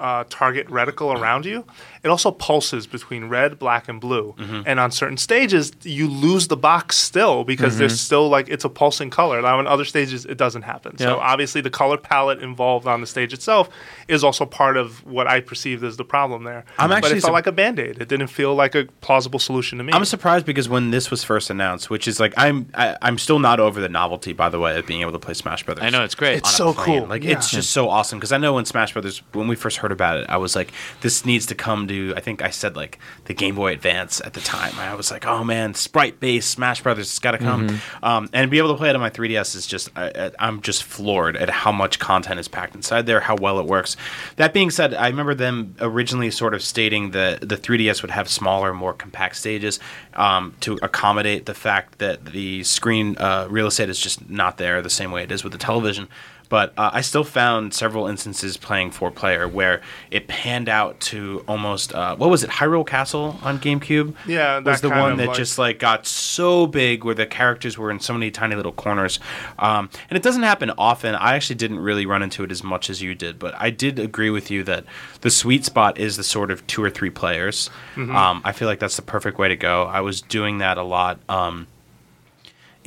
[0.00, 1.64] uh, target reticle around you,
[2.02, 4.34] it also pulses between red, black, and blue.
[4.38, 4.62] Mm-hmm.
[4.66, 7.78] And on certain stages, you lose the box still because Mm-hmm.
[7.80, 9.42] there's still like it's a pulsing color.
[9.42, 10.96] Now, on other stages, it doesn't happen.
[10.96, 13.68] So obviously, the color palette involved on the stage itself
[14.08, 16.64] is also part of what I perceived as the problem there.
[16.78, 18.00] I'm but actually it felt sup- like a band aid.
[18.00, 19.92] It didn't feel like a plausible solution to me.
[19.92, 23.38] I'm surprised because when this was first announced, which is like I'm I, I'm still
[23.38, 25.84] not got over the novelty, by the way, of being able to play Smash Brothers.
[25.84, 26.38] I know it's great.
[26.38, 27.06] It's so cool.
[27.06, 27.32] Like Yeah.
[27.32, 30.18] it's just so awesome because I know when Smash Brothers when we first heard about
[30.18, 32.14] it, I was like, this needs to come to.
[32.16, 34.72] I think I said like the Game Boy Advance at the time.
[34.78, 37.68] I was like, oh man, sprite based Smash Brothers, it's got to come.
[37.68, 38.04] Mm-hmm.
[38.04, 40.60] Um, and be able to play it on my 3DS is just I, I- I'm
[40.62, 43.96] just floored at how much content is packed inside there, how well it works.
[44.36, 48.28] That being said, I remember them originally sort of stating that the 3DS would have
[48.28, 49.80] smaller, more compact stages
[50.14, 54.82] um, to accommodate the fact that the screen uh, real estate is just not there
[54.82, 56.08] the same way it is with the television.
[56.48, 61.44] But uh, I still found several instances playing four player where it panned out to
[61.46, 64.14] almost uh, what was it Hyrule Castle on GameCube?
[64.26, 67.76] Yeah, that was the one that like- just like got so big where the characters
[67.76, 69.20] were in so many tiny little corners.
[69.58, 71.14] Um, and it doesn't happen often.
[71.14, 73.98] I actually didn't really run into it as much as you did, but I did
[73.98, 74.84] agree with you that
[75.20, 77.68] the sweet spot is the sort of two or three players.
[77.94, 78.16] Mm-hmm.
[78.16, 79.84] Um, I feel like that's the perfect way to go.
[79.84, 81.20] I was doing that a lot.
[81.28, 81.66] Um,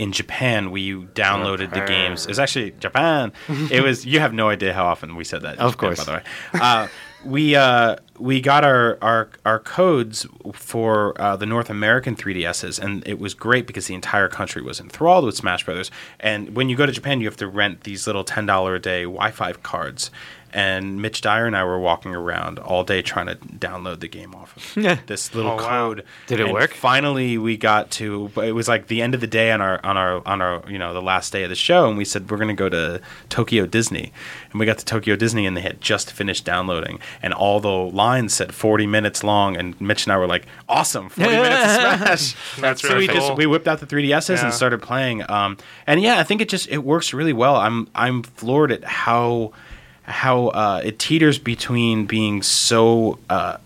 [0.01, 2.25] in Japan, we downloaded the games.
[2.25, 3.31] It's actually Japan.
[3.69, 4.03] it was.
[4.03, 5.59] You have no idea how often we said that.
[5.59, 5.99] Of Japan, course.
[5.99, 6.23] by the way.
[6.59, 6.87] Uh,
[7.23, 13.07] we uh, we got our, our our codes for uh, the North American 3DSs, and
[13.07, 15.91] it was great because the entire country was enthralled with Smash Brothers.
[16.19, 18.79] And when you go to Japan, you have to rent these little ten dollar a
[18.79, 20.09] day Wi-Fi cards.
[20.53, 24.35] And Mitch Dyer and I were walking around all day trying to download the game
[24.35, 25.61] off of this little Oh, wow.
[25.69, 26.05] code.
[26.27, 26.73] Did it And work?
[26.73, 28.29] Finally, we got to.
[28.35, 30.63] but It was like the end of the day on our on our on our
[30.69, 32.69] you know the last day of the show, and we said we're going to go
[32.69, 34.11] to Tokyo Disney,
[34.51, 37.69] and we got to Tokyo Disney, and they had just finished downloading, and all the
[37.69, 41.71] lines said 40 minutes long, and Mitch and I were like, awesome, 40 minutes of
[41.71, 42.35] Smash.
[42.59, 42.79] That's right.
[42.79, 44.45] so really we just we whipped out the 3DSs Yeah.
[44.45, 45.29] and started playing.
[45.29, 47.55] Um, and yeah, I think it just it works really well.
[47.55, 49.53] I'm I'm floored at how
[50.11, 53.57] how uh, it teeters between being so uh,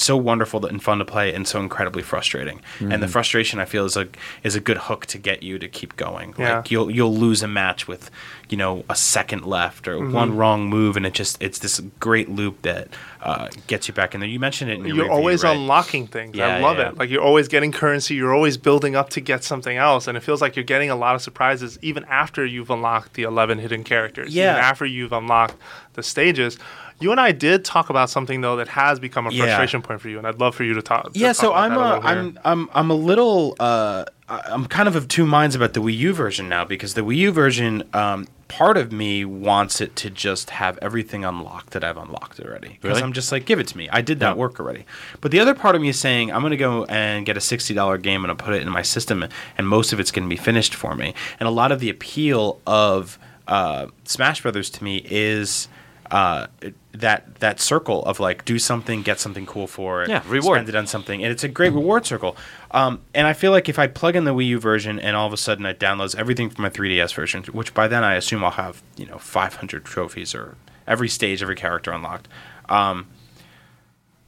[0.00, 2.60] so wonderful and fun to play and so incredibly frustrating.
[2.78, 3.00] And Mm-hmm.
[3.00, 4.08] the frustration I feel is a
[4.42, 6.34] is a good hook to get you to keep going.
[6.38, 6.56] Yeah.
[6.58, 8.10] Like you'll you'll lose a match with
[8.48, 10.12] you know a second left or Mm-hmm.
[10.12, 12.88] one wrong move, and it just it's this great loop that
[13.20, 14.28] uh, gets you back in there.
[14.28, 15.56] You mentioned it in your you're review, always right?
[15.56, 16.36] unlocking things.
[16.36, 16.98] Yeah, I love yeah, it.
[16.98, 18.14] Like you're always getting currency.
[18.14, 20.96] You're always building up to get something else, and it feels like you're getting a
[20.96, 24.34] lot of surprises even after you've unlocked the 11 hidden characters.
[24.34, 24.52] Yeah.
[24.52, 25.56] Even after you've unlocked
[25.94, 26.58] the stages.
[27.00, 29.44] You and I did talk about something though that has become a Yeah.
[29.44, 31.12] frustration point for you, and I'd love for you to talk.
[31.12, 34.66] to yeah talk so about i'm that a i'm i'm i'm a little uh i'm
[34.66, 37.32] kind of of two minds about the wii u version now because the wii u
[37.32, 42.40] version um part of me wants it to just have everything unlocked that i've unlocked
[42.40, 43.02] already because Really?
[43.02, 44.40] i'm just like give it to me i did that Yeah.
[44.42, 44.84] work already
[45.20, 47.40] but the other part of me is saying i'm going to go and get a
[47.40, 49.24] $60 game and i'll put it in my system
[49.56, 51.88] and most of it's going to be finished for me and a lot of the
[51.90, 55.68] appeal of uh, smash brothers to me is
[56.10, 56.46] uh,
[56.92, 60.56] that that circle of like do something, get something cool for it, Yeah, reward.
[60.56, 62.36] spend it on something, and it's a great reward circle.
[62.70, 65.26] Um, and I feel like if I plug in the Wii U version and all
[65.26, 68.42] of a sudden it downloads everything from my 3DS version, which by then I assume
[68.44, 70.56] I'll have you know 500 trophies or
[70.86, 72.28] every stage, every character unlocked.
[72.68, 73.06] Um,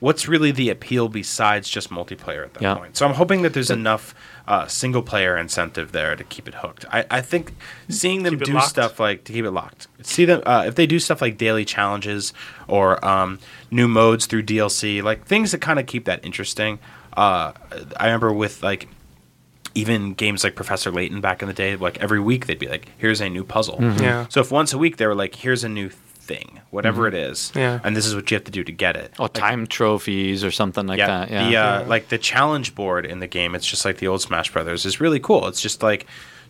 [0.01, 2.74] what's really the appeal besides just multiplayer at that Yeah.
[2.74, 2.97] point?
[2.97, 4.14] So I'm hoping that there's enough
[4.51, 6.84] uh, single player incentive there to keep it hooked.
[6.90, 7.55] I, I think
[7.88, 8.68] seeing them Keep do locked?
[8.68, 9.86] stuff like to keep it locked.
[10.03, 12.32] See them uh, if they do stuff like daily challenges
[12.66, 13.38] or um,
[13.70, 16.80] new modes through DLC, like things that kind of keep that interesting.
[17.16, 17.53] Uh,
[17.96, 18.88] I remember with like
[19.76, 22.90] even games like Professor Layton back in the day, like every week they'd be like,
[22.98, 24.26] "Here's a new puzzle." Yeah.
[24.30, 25.90] So if once a week they were like, "Here's a new
[26.31, 27.81] thing, whatever it is, Yeah.
[27.85, 30.51] and this is what you have to do to get it." Or time trophies or
[30.51, 31.31] something like yeah, that.
[31.31, 31.49] Yeah.
[31.49, 33.55] the uh, like the challenge board in the game.
[33.57, 34.87] It's just like the old Smash Brothers.
[34.87, 35.49] is really cool.
[35.49, 36.07] It's just like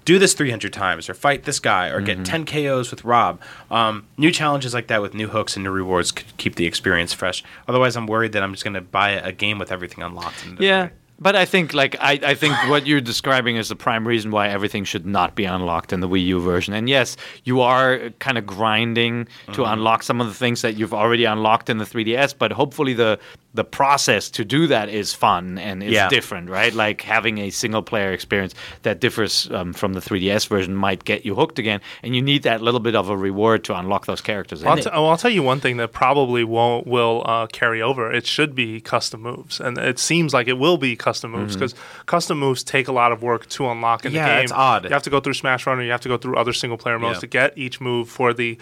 [0.06, 2.22] do this 300 times or fight this guy or Mm-hmm.
[2.22, 3.38] get 10 KOs with Rob.
[3.70, 7.12] Um, new challenges like that with new hooks and new rewards could keep the experience
[7.12, 7.44] fresh.
[7.68, 10.44] Otherwise, I'm worried that I'm just going to buy a game with everything unlocked.
[10.46, 10.88] And Yeah.
[11.22, 14.48] But I think like I, I think what you're describing is the prime reason why
[14.48, 16.72] everything should not be unlocked in the Wii U version.
[16.72, 19.72] And yes, you are kind of grinding to Mm-hmm.
[19.72, 23.18] unlock some of the things that you've already unlocked in the 3DS, but hopefully the
[23.52, 26.08] the process to do that is fun and is Yeah.
[26.08, 26.72] different, right?
[26.72, 31.24] Like having a single player experience that differs um, from the 3DS version might get
[31.26, 34.20] you hooked again, and you need that little bit of a reward to unlock those
[34.20, 34.62] characters.
[34.64, 38.12] I'll, t- well, I'll tell you one thing that probably won't will uh, carry over.
[38.12, 41.74] It should be custom moves, and it seems like it will be custom moves because
[42.06, 44.44] custom moves take a lot of work to unlock in Yeah, the game.
[44.44, 44.84] it's odd.
[44.84, 46.78] You have to go through Smash Run, or you have to go through other single
[46.78, 47.20] player modes Yeah.
[47.22, 48.58] to get each move for the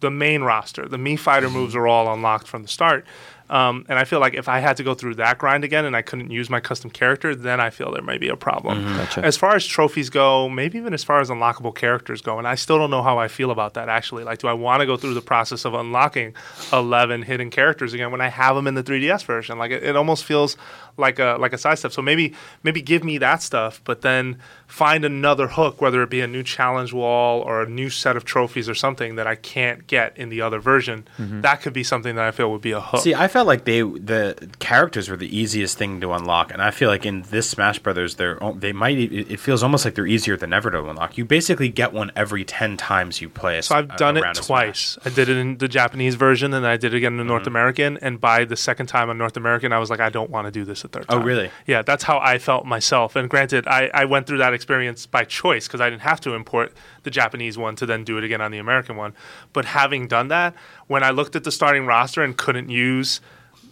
[0.00, 0.86] the main roster.
[0.86, 3.06] The Mii Fighter moves are all unlocked from the start.
[3.48, 5.94] Um, and I feel like if I had to go through that grind again and
[5.94, 8.84] I couldn't use my custom character, then I feel there might be a problem.
[8.84, 9.24] Gotcha.
[9.24, 12.56] As far as trophies go, maybe even as far as unlockable characters go, and I
[12.56, 14.24] still don't know how I feel about that actually.
[14.24, 16.34] Like, do I want to go through the process of unlocking
[16.72, 19.58] 11 hidden characters again when I have them in the 3DS version?
[19.58, 20.56] Like, it, it almost feels
[20.96, 21.92] like a like a sidestep.
[21.92, 26.20] So maybe maybe give me that stuff, but then find another hook, whether it be
[26.20, 29.86] a new challenge wall or a new set of trophies or something that I can't
[29.86, 31.06] get in the other version.
[31.18, 33.00] That could be something that I feel would be a hook.
[33.02, 36.70] See, I felt like they the characters were the easiest thing to unlock, and I
[36.70, 40.36] feel like in this Smash Brothers, they're they might it feels almost like they're easier
[40.36, 41.18] than ever to unlock.
[41.18, 43.58] You basically get one every ten times you play.
[43.58, 44.98] A, So I've done it twice.
[45.04, 47.28] I did it in the Japanese version, and I did it again in the Mm-hmm.
[47.32, 47.98] North American.
[48.00, 50.50] And by the second time on North American, I was like, I don't want to
[50.52, 51.50] do this a third Oh, really?
[51.66, 53.14] Yeah, that's how I felt myself.
[53.16, 56.34] And granted, I, I went through that experience by choice because I didn't have to
[56.34, 56.72] import
[57.02, 59.14] the Japanese one to then do it again on the American one.
[59.52, 60.54] But having done that,
[60.86, 63.20] when I looked at the starting roster and couldn't use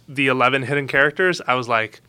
[0.07, 2.01] the 11 hidden characters, I was like,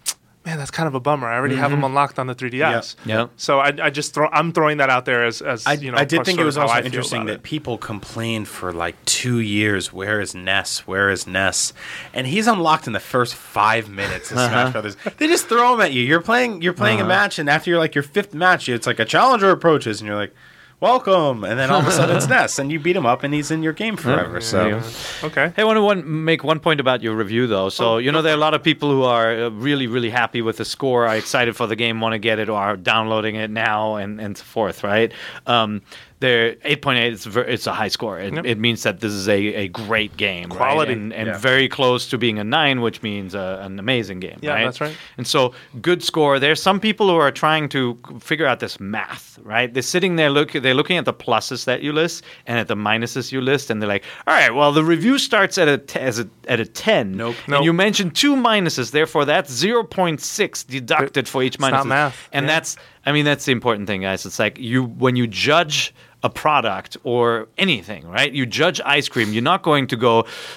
[0.47, 1.27] man, that's kind of a bummer.
[1.27, 2.95] I already have them unlocked on the 3DS.
[3.05, 3.27] Yeah.
[3.37, 5.99] So I, I just throw, I'm throwing that out there as, as I, you know.
[5.99, 7.43] I did think it was also interesting that it.
[7.43, 9.93] people complained for like two years.
[9.93, 10.87] Where is Ness?
[10.87, 11.73] Where is Ness?
[12.15, 14.49] And he's unlocked in the first five minutes of Uh-huh.
[14.49, 14.97] Smash Brothers.
[15.19, 16.03] They just throw him at you.
[16.03, 16.63] You're playing.
[16.63, 19.51] You're playing a match, and after you're like your fifth match, it's like a challenger
[19.51, 20.33] approaches, and you're like,
[20.81, 23.33] "Welcome!" And then all of a sudden it's Ness, and you beat him up, and
[23.33, 24.33] he's in your game forever.
[24.33, 24.81] There So you.
[25.25, 25.53] Okay.
[25.57, 27.69] Hey, I want to one, make one point about your review, though.
[27.69, 30.11] So, Oh, you know, there are a lot of people who are uh, really, really
[30.11, 32.77] happy with the score, are excited for the game, want to get it, or are
[32.77, 35.13] downloading it now, and, and so forth, right?
[35.47, 35.83] Um,
[36.21, 38.19] they're 8.8, it's, ver- it's a high score.
[38.19, 38.47] It, Yep.
[38.47, 40.49] it means that this is a, a great game.
[40.49, 40.57] right?
[40.57, 40.93] Quality.
[40.95, 41.39] And, and Yeah.
[41.39, 44.65] very close to being a 9, which means uh, an amazing game, Yeah, right?
[44.65, 44.97] that's right.
[45.19, 45.53] And so,
[45.83, 46.39] good score.
[46.39, 49.73] There's some people who are trying to figure out this math, right?
[49.73, 52.77] They're sitting there, look, they're looking at the pluses that you list and at the
[52.77, 56.01] minuses you list, and they're like, all right, well, the review starts at a, t-
[56.01, 57.13] as a, at a 10.
[57.17, 57.37] Nope.
[57.47, 61.85] And you mentioned two minuses, therefore that's 0.6 deducted for each minus.
[61.85, 62.53] math, And yeah.
[62.55, 64.27] that's, I mean, that's the important thing, guys.
[64.27, 65.95] It's like you, when you judge
[66.27, 68.33] a product or anything, right?
[68.33, 69.33] You judge ice cream.
[69.33, 70.13] You're not going to go,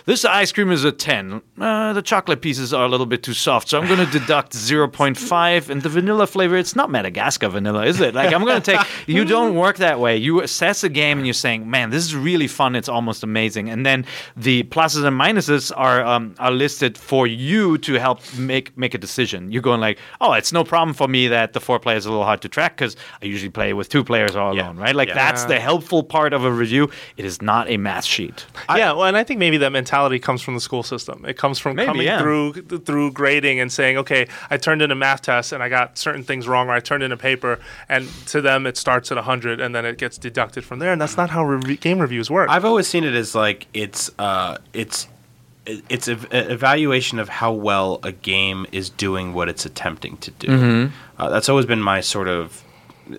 [0.06, 1.42] this ice cream is a 10.
[1.60, 4.52] Uh, the chocolate pieces are a little bit too soft, so I'm going to deduct
[4.54, 5.70] 0.5.
[5.70, 8.14] And the vanilla flavor, it's not Madagascar vanilla, is it?
[8.16, 10.18] Like, I'm going to take, you don't work that way.
[10.18, 12.76] You assess a game and you're saying, man, this is really fun.
[12.76, 13.70] It's almost amazing.
[13.70, 14.06] And then
[14.36, 18.98] the pluses and minuses are, um, are listed for you to help make, make a
[18.98, 19.52] decision.
[19.52, 22.12] You're going like, oh, it's no problem for me that the four players are a
[22.12, 24.64] little hard to track because I usually play with two players all Yeah.
[24.64, 24.96] alone, right?
[24.96, 25.14] Like, Yeah.
[25.16, 26.90] that's the helpful part of a review.
[27.18, 28.46] It is not a math sheet.
[28.70, 31.26] yeah, well, and I think maybe that mentality comes from the school system.
[31.26, 32.20] It comes from Maybe, coming yeah.
[32.22, 35.98] through through grading and saying, okay, I turned in a math test and I got
[35.98, 39.16] certain things wrong, or I turned in a paper, and to them it starts at
[39.16, 42.30] 100 and then it gets deducted from there, and that's not how rev- game reviews
[42.32, 42.50] work.
[42.50, 45.08] I've always seen it as like it's uh, it's
[45.66, 50.32] it's a, a evaluation of how well a game is doing what it's attempting to
[50.32, 50.48] do.
[50.48, 50.96] Mm-hmm.
[51.22, 52.64] Uh, that's always been my sort of,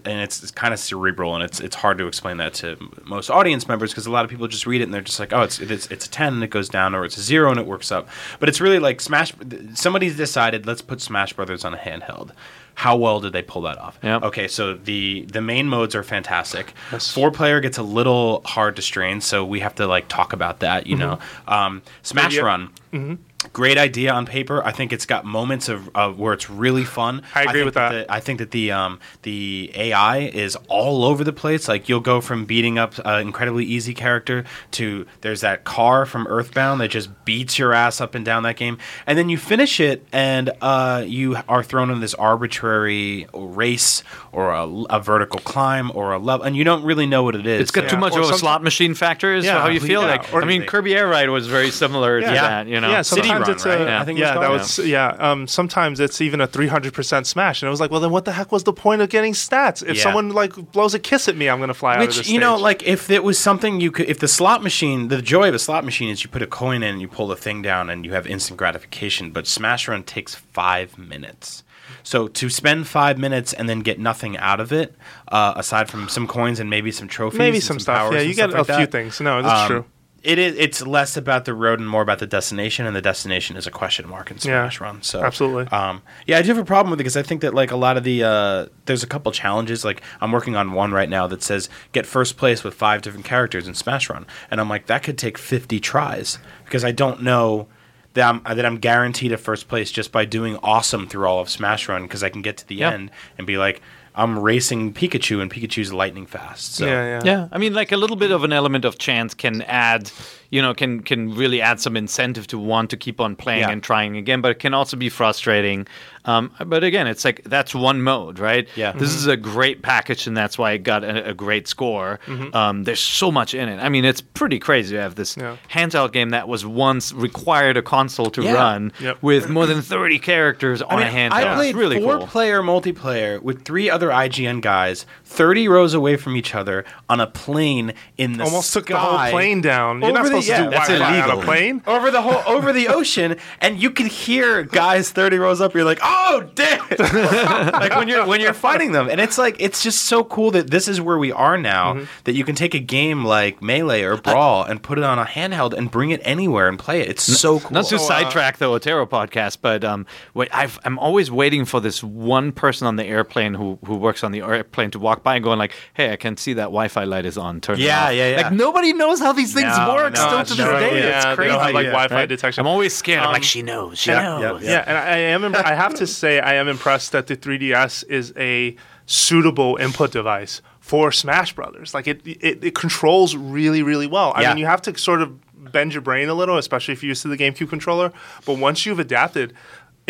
[0.04, 3.30] and it's, it's kind of cerebral, and it's it's hard to explain that to most
[3.30, 5.42] audience members because a lot of people just read it and they're just like, oh,
[5.42, 7.66] it's it's it's a ten and it goes down, or it's a zero and it
[7.66, 8.08] works up.
[8.38, 9.32] But it's really like Smash.
[9.74, 12.30] Somebody's decided let's put Smash Brothers on a handheld.
[12.74, 13.98] How well did they pull that off?
[14.02, 14.22] Yep.
[14.22, 16.72] Okay, so the the main modes are fantastic.
[16.90, 17.12] Yes.
[17.12, 20.60] Four player gets a little hard to strain, so we have to like talk about
[20.60, 20.86] that.
[20.86, 22.42] You know, um, Smash yeah.
[22.42, 23.18] Run.
[23.54, 24.62] Great idea on paper.
[24.62, 27.22] I think it's got moments of, of where it's really fun.
[27.34, 27.90] I agree think with that.
[28.06, 31.66] the- I think that the um, the AI is all over the place.
[31.66, 36.26] Like you'll go from beating up an incredibly easy character to there's that car from
[36.26, 38.76] Earthbound that just beats your ass up and down that game,
[39.06, 44.50] and then you finish it and uh, you are thrown in this arbitrary race or
[44.52, 47.62] a, a vertical climb or a level, and you don't really know what it is.
[47.62, 47.90] It's got Yeah.
[47.90, 50.34] too much Or of a slot machine factor, is Yeah, how you feel yeah, like.
[50.34, 52.34] or- I mean, Kirby Air Ride was very similar to Yeah.
[52.34, 52.90] that, you know?
[52.90, 53.90] Yeah, City sometimes Run, it's a?
[53.90, 54.00] Yeah.
[54.00, 54.58] I think it was yeah, that called.
[54.60, 55.08] was yeah.
[55.18, 58.32] Um, sometimes it's even a 300% smash, and I was like, well, then what the
[58.32, 59.82] heck was the point of getting stats?
[59.86, 60.02] If Yeah.
[60.02, 62.38] someone like blows a kiss at me, I'm gonna fly out of Which this you
[62.40, 65.54] know, like if it was something you could, if the slot machine, the joy of
[65.54, 67.90] a slot machine is you put a coin in, and you pull the thing down,
[67.90, 69.30] and you have instant gratification.
[69.30, 71.62] But Smash Run takes five minutes.
[72.02, 74.94] So to spend five minutes and then get nothing out of it,
[75.28, 77.98] uh, aside from some coins and maybe some trophies, maybe and some stuff.
[77.98, 79.20] powers Yeah, you get stuff a like few that, things.
[79.20, 79.84] No, that's um, true.
[80.22, 80.54] It is.
[80.58, 83.70] It's less about the road and more about the destination, and the destination is a
[83.70, 85.02] question mark in Yeah, Smash Run.
[85.02, 85.66] So absolutely.
[85.68, 87.76] um, yeah, I do have a problem with it because I think that like a
[87.76, 89.84] lot of the uh, there's a couple challenges.
[89.84, 93.24] Like I'm working on one right now that says get first place with five different
[93.24, 97.22] characters in Smash Run, and I'm like that could take 50 tries because I don't
[97.22, 97.68] know
[98.12, 101.48] that I'm that I'm guaranteed a first place just by doing awesome through all of
[101.48, 102.90] Smash Run because I can get to the Yeah.
[102.92, 103.80] end and be like
[104.14, 106.74] I'm racing Pikachu and Pikachu's lightning fast.
[106.74, 109.34] So yeah, yeah, Yeah, I mean, like a little bit of an element of chance
[109.34, 110.10] can add,
[110.50, 113.70] you know can can really add some incentive to want to keep on playing Yeah.
[113.70, 114.40] and trying again.
[114.40, 115.86] But it can also be frustrating.
[116.26, 118.68] Um, but again, it's like that's one mode, right?
[118.76, 118.92] Yeah.
[118.92, 122.20] This is a great package, and that's why it got a, a great score.
[122.52, 123.78] Um, there's so much in it.
[123.78, 125.56] I mean, it's pretty crazy to have this Yeah.
[125.72, 128.52] handheld game that was once required a console to Yeah.
[128.52, 129.18] run Yep.
[129.22, 131.46] with more than 30 characters on I a mean, handheld.
[131.46, 132.26] I played really four cool.
[132.26, 137.26] player multiplayer with three other IGN guys, 30 rows away from each other on a
[137.26, 140.02] plane in the Almost took the whole plane down.
[140.02, 141.42] You're not Over the- supposed yeah, to do that's Wi-Fi on a illegal.
[141.44, 141.82] plane.
[141.86, 145.84] over the whole over the ocean and you can hear guys 30 rows up you're
[145.84, 146.80] like oh damn
[147.72, 150.70] like when you're when you're fighting them and it's like it's just so cool that
[150.70, 152.04] this is where we are now Mm-hmm.
[152.24, 155.24] that you can take a game like melee or brawl and put it on a
[155.24, 158.08] handheld and bring it anywhere and play it it's so cool Not to So, uh,
[158.08, 162.86] sidetrack the Otero podcast, but um, wait, I've, I'm always waiting for this one person
[162.86, 165.72] on the airplane who, who works on the airplane to walk by and going like,
[165.94, 167.60] "Hey, I can see that Wi-Fi light is on.
[167.60, 168.36] Turn it Yeah, off." yeah, yeah.
[168.42, 170.78] Like nobody knows how these things No, work no, still to this true.
[170.80, 170.98] day.
[171.00, 171.50] Yeah, it's they crazy.
[171.52, 171.90] don't have like Yeah.
[171.90, 172.28] Wi-Fi right?
[172.28, 172.60] detection.
[172.62, 173.20] I'm always scared.
[173.20, 173.98] I'm Um, like, she knows.
[173.98, 174.62] She yeah, knows.
[174.62, 175.44] Yeah, and I, I am.
[175.44, 178.76] im- I have to say, I am impressed that the 3DS is a
[179.06, 181.94] suitable input device for Smash Brothers.
[181.94, 184.32] Like it, it, it controls really, really well.
[184.34, 184.48] I Yeah.
[184.50, 185.32] mean, you have to sort of
[185.72, 188.12] bend your brain a little, especially if you're used to the GameCube controller.
[188.46, 189.52] But once you've adapted.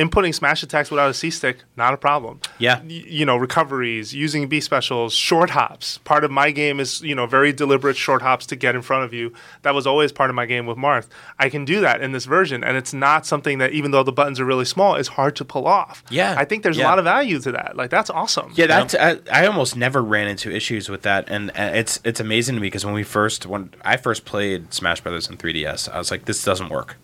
[0.01, 2.41] Inputting smash attacks without a C stick, not a problem.
[2.59, 2.81] Yeah.
[2.81, 5.99] Y- you know, recoveries, using B specials, short hops.
[5.99, 9.05] Part of my game is, you know, very deliberate short hops to get in front
[9.05, 9.33] of you.
[9.61, 11.09] That was always part of my game with Marth.
[11.39, 14.13] I can do that in this version, and it's not something that, even though the
[14.13, 16.03] buttons are really small, is hard to pull off.
[16.09, 16.35] Yeah.
[16.39, 17.77] I think there's a lot of value to that.
[17.77, 18.53] Like, that's awesome.
[18.57, 22.21] Yeah, that's I, I almost never ran into issues with that, and uh, it's it's
[22.21, 25.89] amazing to me because when we first when I first played Smash Brothers in 3DS,
[25.91, 26.97] I was like, this doesn't work.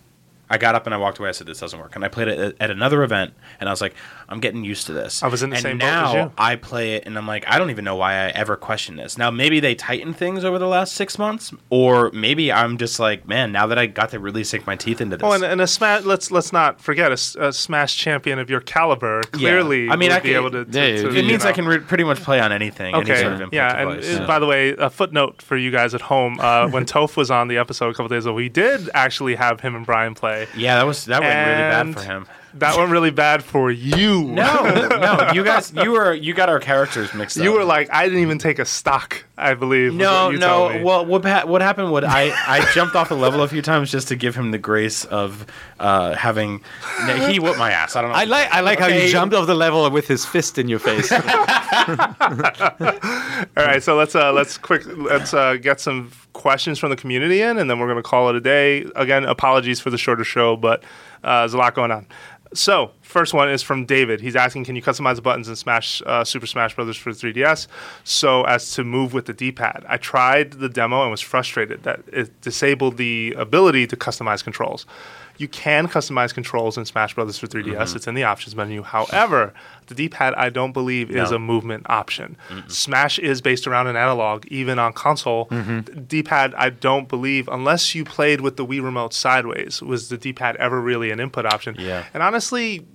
[0.49, 1.29] I got up and I walked away.
[1.29, 3.81] I said, "This doesn't work." And I played it at, another event, and I was
[3.81, 3.95] like,
[4.29, 6.31] "I'm getting used to this." I was in the and same boat now as you.
[6.37, 9.17] I play it, and I'm like, I don't even know why I ever questioned this.
[9.17, 13.27] Now maybe they tightened things over the last six months, or maybe I'm just like,
[13.27, 15.25] man, now that I got to really sink my teeth into this.
[15.25, 16.03] Oh, and, and a smash.
[16.03, 17.17] Let's let's not forget a
[17.53, 19.21] Smash champion of your caliber.
[19.23, 20.65] Clearly, I mean, would I be can- able to.
[20.65, 22.93] to- Yeah, to, it you it means I can re- pretty much play on anything.
[22.95, 23.21] any Okay.
[23.21, 24.19] sort of input yeah, and device.
[24.19, 27.31] uh, by the way, a footnote for you guys at home: uh, when Toph was
[27.31, 30.47] on the episode a couple days ago, we did actually have him and Brian play.
[30.55, 32.27] yeah, that was that went really bad for him.
[32.55, 34.23] That went really bad for you.
[34.23, 37.43] No, no, you guys, you were you got our characters mixed up.
[37.43, 39.23] You were like, I didn't even take a stock.
[39.37, 39.93] I believe.
[39.93, 40.77] no, what you told no.
[40.79, 40.83] me.
[40.83, 41.91] Well, what ha- what happened?
[41.91, 44.57] What I I jumped off the level a few times just to give him the
[44.57, 45.45] grace of
[45.79, 46.61] uh, having.
[47.05, 47.95] No, he whooped my ass.
[47.95, 48.17] I don't know.
[48.17, 49.05] I like I like how Okay.
[49.05, 51.11] you jumped off the level with his fist in your face.
[52.41, 57.41] All right, so let's uh, let's quick let's uh, get some questions from the community
[57.41, 58.85] in, and then we're gonna call it a day.
[58.95, 60.83] Again, apologies for the shorter show, but
[61.23, 62.07] uh, there's a lot going on.
[62.57, 64.19] So, first one is from David.
[64.19, 67.67] He's asking, can you customize the buttons in Smash uh, Super Smash Brothers for 3DS
[68.03, 69.85] so as to move with the D-pad?
[69.87, 74.87] I tried the demo and was frustrated that it disabled the ability to customize controls.
[75.37, 77.95] You can customize controls in Smash Brothers for 3DS.
[77.95, 78.81] It's in the options menu.
[78.81, 79.53] However,
[79.87, 81.37] the D-pad I don't believe is No.
[81.37, 82.37] a movement option.
[82.67, 85.45] Smash is based around an analog, even on console.
[85.47, 86.03] Mm-hmm.
[86.03, 90.55] D-pad I don't believe, unless you played with the Wii remote sideways, was the D-pad
[90.57, 91.75] ever really an input option?
[91.77, 92.05] Yeah.
[92.13, 92.85] And honestly,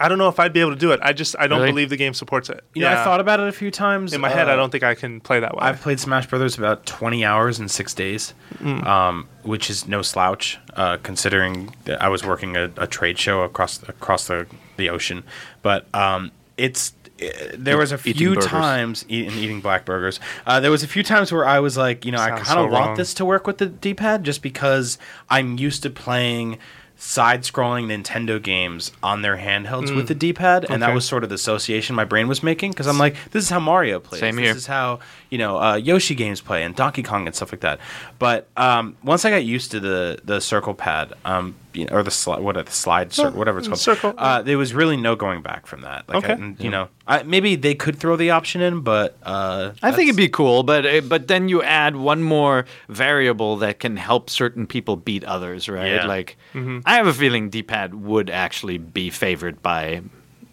[0.00, 1.00] I don't know if I'd be able to do it.
[1.02, 1.70] I just I don't Really?
[1.72, 2.64] believe the game supports it.
[2.74, 4.12] You know, I thought about it a few times.
[4.12, 5.60] in my head, Uh, I don't think I can play that way.
[5.62, 8.84] I've played Smash Brothers about 20 hours in six days, Mm.
[8.86, 13.42] um, which is no slouch, uh, considering that I was working a, a trade show
[13.42, 15.22] across across the, the ocean.
[15.62, 16.92] But um, it's
[17.22, 17.26] uh,
[17.56, 18.46] there was a Eating few burgers.
[18.46, 20.18] times eating, eating black burgers.
[20.44, 22.58] Uh, there was a few times where I was like, you know, I Sounds kind
[22.58, 22.96] of so want wrong.
[22.96, 24.98] this to work with the D-pad just because
[25.30, 26.58] I'm used to playing
[26.96, 30.94] side-scrolling Nintendo games on their handhelds with the D-pad, and that Mm.
[30.94, 33.58] Was sort of the association my brain was making because I'm like, this is how
[33.58, 34.20] Mario plays.
[34.20, 35.00] Same this is how
[35.34, 37.80] you know uh, Yoshi games play and Donkey Kong and stuff like that.
[38.20, 42.02] But um, once I got used to the the circle pad, um, you know, or
[42.04, 44.14] the slide, what the slide, cir- whatever it's called, circle.
[44.16, 46.08] Uh, there was really no going back from that.
[46.08, 46.34] Like, Okay.
[46.34, 49.90] I, and, you know, I, maybe they could throw the option in, but uh, I
[49.90, 53.96] think it'd be cool, but uh, but then you add one more variable that can
[53.96, 55.94] help certain people beat others, right?
[55.94, 56.06] Yeah.
[56.06, 60.02] Like I have a feeling D-pad would actually be favored by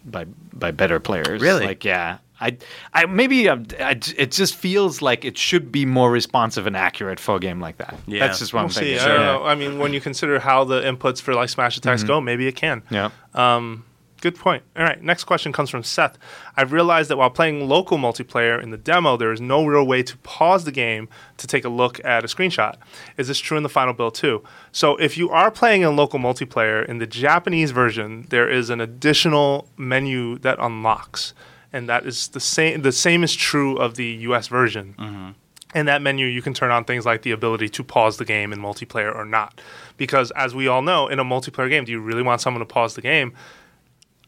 [0.04, 1.40] by by better players.
[1.40, 1.64] Really?
[1.64, 2.18] Like yeah.
[2.42, 2.56] I,
[2.92, 7.20] I maybe uh, I, it just feels like it should be more responsive and accurate
[7.20, 7.94] for a game like that.
[8.06, 8.26] Yeah.
[8.26, 8.80] That's just what I'm We'll see.
[8.96, 8.98] thinking.
[9.00, 9.26] I don't Yeah.
[9.32, 9.44] know.
[9.44, 12.56] I mean, when you consider how the inputs for like Smash attacks go, maybe it
[12.56, 12.82] can.
[12.90, 13.10] Yeah.
[13.34, 13.84] Um,
[14.20, 14.62] good point.
[14.76, 16.16] All right, next question comes from Seth.
[16.56, 20.02] I've realized that while playing local multiplayer in the demo, there is no real way
[20.04, 22.76] to pause the game to take a look at a screenshot.
[23.16, 24.44] Is this true in the final build too?
[24.70, 28.80] So, if you are playing in local multiplayer in the Japanese version, there is an
[28.80, 31.34] additional menu that unlocks,
[31.72, 32.82] and that is the same.
[32.82, 34.48] The same is true of the U.S.
[34.48, 34.94] version.
[34.98, 35.30] Mm-hmm.
[35.74, 38.52] In that menu, you can turn on things like the ability to pause the game
[38.52, 39.58] in multiplayer or not.
[39.96, 42.66] Because as we all know, in a multiplayer game, do you really want someone to
[42.66, 43.32] pause the game?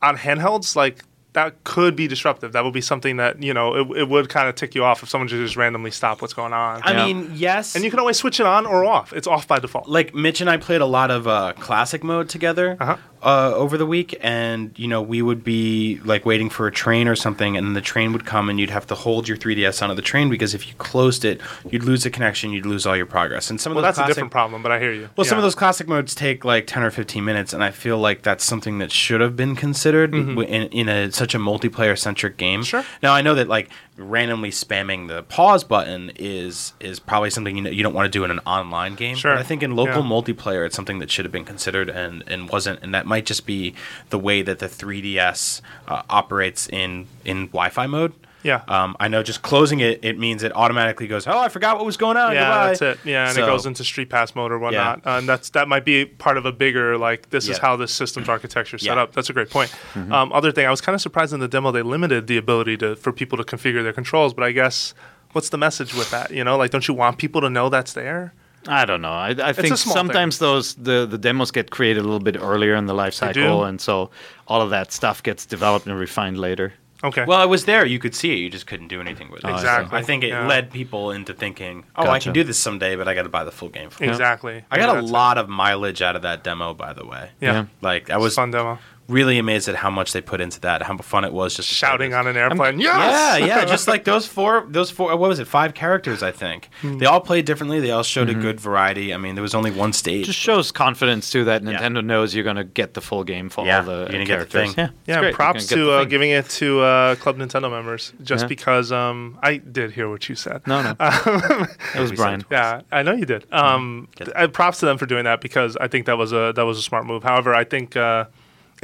[0.01, 1.05] On handhelds, like
[1.35, 2.53] that could be disruptive.
[2.53, 5.03] That would be something that you know it, it would kind of tick you off
[5.03, 6.81] if someone just randomly stop what's going on.
[6.83, 7.07] I Yeah.
[7.07, 7.75] mean, yes.
[7.77, 9.13] and you can always switch it on or off.
[9.13, 9.89] It's off by default.
[9.89, 12.97] like Mitch and I played a lot of uh, classic mode together Uh-huh.
[13.23, 17.09] uh, over the week, and you know we would be like waiting for a train
[17.09, 19.95] or something, and the train would come, and you'd have to hold your 3ds onto
[19.95, 23.07] the train because if you closed it, you'd lose the connection, you'd lose all your
[23.07, 23.51] progress.
[23.51, 25.09] And some of Well, those that's a different problem, but I hear you.
[25.17, 27.99] Well, some of those classic modes take like 10 or 15 minutes, and I feel
[27.99, 31.99] like that's something that should have been considered w in, in a, such a multiplayer
[31.99, 32.63] centric game.
[32.63, 32.85] Sure.
[33.03, 37.63] Now, I know that like randomly spamming the pause button is is probably something you,
[37.63, 39.17] know, you don't want to do in an online game.
[39.17, 39.33] Sure.
[39.35, 40.09] But I think in local Yeah.
[40.09, 42.81] multiplayer, it's something that should have been considered and, and wasn't.
[42.83, 43.75] And that might just be
[44.11, 48.13] the way that the 3DS uh, operates in, in Wi Fi mode.
[48.45, 48.63] Yeah.
[48.69, 51.85] Um, I know just closing it, it means it automatically goes, oh, I forgot what
[51.87, 52.33] was going on.
[52.35, 52.99] yeah, Goodbye." that's it.
[53.05, 55.05] Yeah, and it goes into Street Pass mode or whatnot.
[55.07, 57.93] Uh, and that's that might be part of a bigger like this is how this
[57.93, 59.03] system's architecture is set Yeah.
[59.03, 59.13] up.
[59.15, 59.75] That's a great point.
[59.97, 62.77] Um, other thing, I was kind of surprised in the demo they limited the ability
[62.79, 64.95] to for people to configure their controls, but I guess
[65.33, 66.31] what's the message with that?
[66.31, 68.35] You know, like don't you want people to know that's there?
[68.67, 69.13] I don't know.
[69.13, 72.87] I think small sometimes those the, the demos get created a little bit earlier in
[72.87, 74.11] the life cycle, and so
[74.49, 76.73] all of that stuff gets developed and refined later.
[77.05, 77.25] Okay.
[77.27, 77.85] Well, it was there.
[77.85, 78.37] You could see it.
[78.39, 79.49] You just couldn't do anything with it.
[79.51, 79.99] Oh, exactly.
[79.99, 80.47] I think it Yeah.
[80.47, 83.45] led people into thinking, "Oh, I can do this someday, but I got to buy
[83.45, 84.09] the full game." For it.
[84.09, 84.65] exactly.
[84.71, 85.13] I got Maybe a that's it.
[85.13, 87.31] lot of mileage out of that demo, by the way.
[87.41, 87.53] Yeah.
[87.53, 87.65] Yeah.
[87.83, 88.79] Like I It was was fun demo.
[89.09, 92.15] Really amazed at how much they put into that, how fun it was just Shouting
[92.15, 92.81] on an airplane.
[92.81, 93.47] Yeah, yes!
[93.49, 95.15] yeah, just like those four, those four.
[95.17, 95.47] What was it?
[95.47, 96.69] Five characters, I think.
[96.81, 96.99] Hmm.
[96.99, 97.81] They all played differently.
[97.81, 98.39] They all showed Mm-hmm.
[98.39, 99.13] a good variety.
[99.13, 100.27] I mean, there was only one stage.
[100.27, 101.79] Just shows confidence too that Yeah.
[101.79, 104.25] Nintendo knows you're going to get the full game for Yeah, all the you're gonna
[104.25, 104.75] get the characters.
[104.75, 104.91] thing.
[105.07, 105.35] Yeah, Yeah, great.
[105.35, 108.49] Props gonna get to the uh, giving it to uh, Club Nintendo members just Yeah.
[108.49, 110.67] because um, I did hear what you said.
[110.67, 112.45] No, no, it was Brian.
[112.51, 113.47] Yeah, I know you did.
[113.53, 114.37] Um, Get it.
[114.37, 116.79] uh, props to them for doing that because I think that was a that was
[116.79, 117.23] a smart move.
[117.23, 118.25] However, I think uh,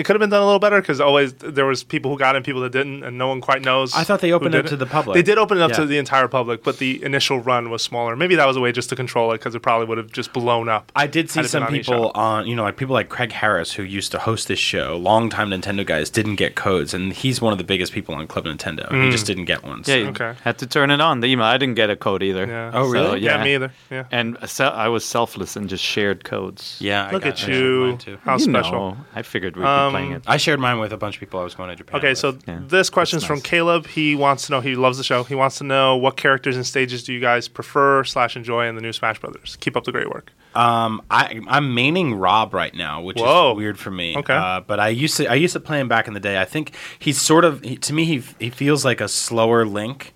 [0.00, 2.34] it could have been done a little better because always there was people who got
[2.34, 3.94] it and people that didn't, and no one quite knows.
[3.94, 5.14] I thought they opened it to the public.
[5.14, 8.16] They did open it up to the entire public, but the initial run was smaller.
[8.16, 10.32] Maybe that was a way just to control it because it probably would have just
[10.32, 10.90] blown up.
[10.96, 13.08] I did see had it been some on people on, you know, like people like
[13.08, 17.12] Craig Harris, who used to host this show, longtime Nintendo guys, didn't get codes, and
[17.12, 18.90] he's one of the biggest people on Club Nintendo.
[18.90, 19.84] and He just didn't get one.
[19.84, 20.32] so- Yeah, Okay.
[20.42, 21.20] had to turn it on.
[21.20, 21.46] The email.
[21.46, 22.46] I didn't get a code either.
[22.46, 22.70] Yeah.
[22.72, 23.06] Oh, really?
[23.08, 23.36] So, yeah.
[23.38, 23.72] yeah, me either.
[23.90, 24.04] Yeah.
[24.10, 26.78] And se- I was selfless and just shared codes.
[26.80, 27.06] yeah.
[27.08, 27.80] I Look got- at you.
[27.88, 28.18] mine, too.
[28.24, 28.72] How You special.
[28.72, 30.22] know, I figured we'd Um, be playing it.
[30.26, 31.96] I shared mine with a bunch of people I was going to Japan.
[31.98, 32.18] Okay, with.
[32.18, 32.60] so Yeah.
[32.66, 33.44] this question That's from nice.
[33.44, 33.86] Caleb.
[33.86, 34.60] He wants to know.
[34.60, 35.24] He loves the show.
[35.24, 38.74] He wants to know what characters and stages do you guys prefer slash enjoy in
[38.74, 39.56] the new Smash Brothers.
[39.60, 40.32] Keep up the great work.
[40.54, 42.52] Um, I I'm maining R.O.B.
[42.54, 43.52] right now, which Whoa.
[43.52, 44.16] is weird for me.
[44.16, 44.34] Okay.
[44.34, 46.40] Uh, but I used to I used to play him back in the day.
[46.40, 50.12] I think he's sort of he, to me he he feels like a slower Link.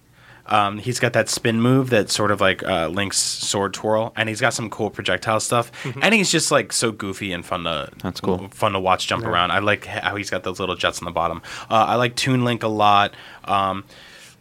[0.46, 4.28] Um, he's got that spin move that sort of like uh, Link's sword twirl, and
[4.28, 5.72] he's got some cool projectile stuff.
[6.02, 8.48] And he's just like so goofy and fun to That's cool.
[8.48, 9.52] fun to watch jump around.
[9.52, 11.40] I like how he's got those little jets on the bottom.
[11.70, 13.14] Uh, I like Toon Link a lot.
[13.44, 13.84] Um,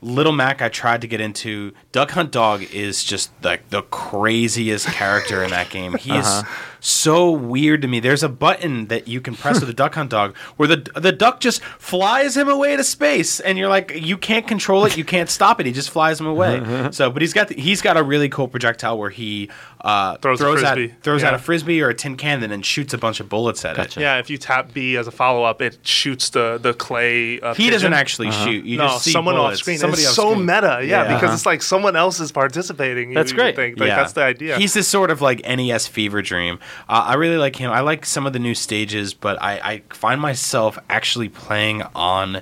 [0.02, 1.72] Little Mac, I tried to get into.
[1.94, 5.94] Duck Hunt Dog is just like the craziest character in that game.
[5.94, 6.44] He is
[6.86, 8.00] so weird to me.
[8.02, 11.12] There's a button that you can press with the Duck Hunt Dog where the the
[11.14, 15.06] duck just flies him away to space, and you're like, you can't control it, you
[15.06, 15.66] can't stop it.
[15.66, 16.90] He just flies him away.
[16.92, 19.50] so, but he's got the, he's got a really cool projectile where he
[19.82, 20.94] uh, Throws a out frisbee.
[21.02, 23.64] throws out a frisbee or a tin can, and then shoots a bunch of bullets
[23.66, 24.00] at Gotcha.
[24.00, 24.04] it.
[24.04, 27.40] Yeah, if you tap B as a follow up, it shoots the the clay.
[27.40, 27.94] Uh, He doesn't pigeon.
[27.94, 28.66] actually shoot.
[28.66, 29.78] You no, just see someone off screen.
[29.78, 30.46] Somebody it's off so screen.
[30.46, 31.14] meta, yeah, Yeah.
[31.16, 33.10] because it's like someone else is participating.
[33.10, 33.56] you- That's you great.
[33.56, 33.80] think.
[33.80, 34.58] Like, That's the idea.
[34.58, 36.60] He's this sort of like NES fever dream.
[36.90, 37.72] Uh, I really like him.
[37.72, 42.42] I like some of the new stages, but I, I find myself actually playing on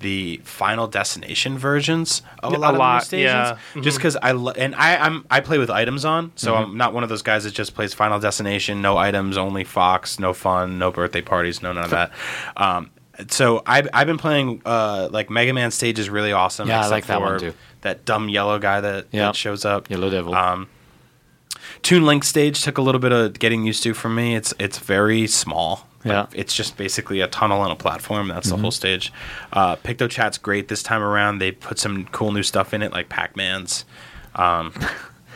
[0.00, 3.24] the Final Destination versions of a A lot of the lot, new stages.
[3.24, 3.58] yeah.
[3.82, 6.94] Just because I lo- and I I'm I play with items on, so I'm not
[6.94, 10.78] one of those guys that just plays Final Destination, no items, only Fox, no fun,
[10.78, 12.12] no birthday parties, no none of that.
[12.56, 12.90] Um,
[13.28, 16.68] so I've, I've been playing uh, like Mega Man stage is really awesome.
[16.68, 17.52] Yeah, I except like that one too.
[17.82, 19.26] That dumb yellow guy that, Yeah.
[19.26, 19.90] that shows up.
[19.90, 20.34] Yellow Devil.
[20.34, 20.68] Um,
[21.82, 24.34] Toon Link stage took a little bit of getting used to for me.
[24.36, 25.86] It's it's very small.
[26.04, 26.26] Like, Yeah.
[26.32, 28.28] it's just basically a tunnel and a platform.
[28.28, 29.12] That's the whole stage.
[29.52, 31.38] Uh, PictoChat's great this time around.
[31.40, 33.84] They put some cool new stuff in it, like Pac Man's.
[34.36, 34.72] Um,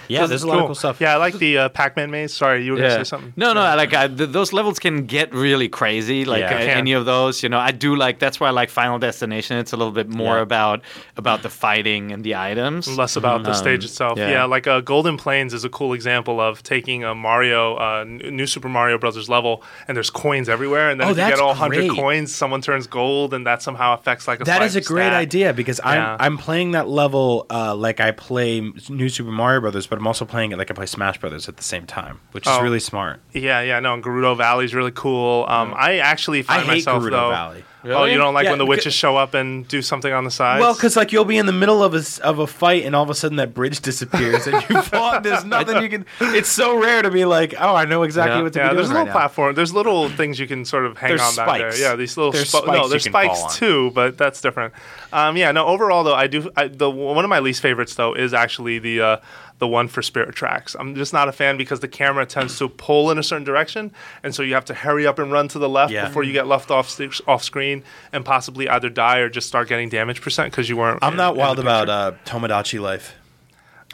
[0.08, 1.00] Yeah, there's a lot of cool stuff.
[1.00, 2.32] Yeah, I like the uh, Pac-Man maze.
[2.34, 3.32] Sorry, you were gonna say something.
[3.36, 6.24] No, no, I like I, th- those levels can get really crazy.
[6.24, 6.54] Like Yeah.
[6.56, 8.18] uh, any of those, you know, I do like.
[8.18, 9.56] That's why I like Final Destination.
[9.58, 10.42] It's a little bit more Yeah.
[10.42, 10.82] about
[11.16, 12.86] about the fighting and the items.
[12.96, 14.18] less about the Um, stage itself.
[14.18, 14.30] yeah.
[14.30, 18.18] Yeah, like uh, Golden Plains is a cool example of taking a Mario, uh, n-
[18.32, 21.38] new Super Mario Brothers level, and there's coins everywhere, and then Oh, if you get
[21.40, 24.44] all hundred coins, someone turns gold, and that somehow affects like a.
[24.44, 25.12] That is a great stat.
[25.14, 26.16] idea because Yeah.
[26.20, 30.06] I'm I'm playing that level uh, like I play New Super Mario Brothers, but I'm
[30.06, 32.60] also playing it like I play Smash Brothers at the same time, which is Oh.
[32.62, 33.20] really smart.
[33.32, 35.44] Yeah, yeah, no, and Gerudo Valley is really cool.
[35.48, 37.30] Um, I actually I find hate myself Gerudo though.
[37.30, 37.64] Valley.
[37.86, 40.30] Oh, you don't like Yeah, when the witches show up and do something on the
[40.30, 40.58] side?
[40.58, 43.02] Well, because like you'll be in the middle of a of a fight, and all
[43.02, 45.20] of a sudden that bridge disappears, and you fall.
[45.20, 46.06] There's nothing you can.
[46.18, 48.42] It's so rare to be like, oh, I know exactly Yeah.
[48.42, 49.12] what to yeah, be there's right little now.
[49.12, 49.54] platform.
[49.54, 51.76] There's little things you can sort of hang There's on back there.
[51.78, 54.72] Yeah, these little There's spi- spikes no, there's spikes too, but that's different.
[55.12, 55.66] Um, yeah, no.
[55.66, 56.50] Overall, though, I do.
[56.56, 59.16] I, the one of my least favorites though is actually the uh,
[59.64, 60.76] the one for Spirit Tracks.
[60.78, 63.92] I'm just not a fan because the camera tends to pull in a certain direction,
[64.22, 66.06] and so you have to hurry up and run to the left Yeah.
[66.06, 69.68] before you get left off st- off screen and possibly either die or just start
[69.68, 70.98] getting damage percent because you weren't.
[71.02, 73.14] I'm in- not wild about uh, Tomodachi Life.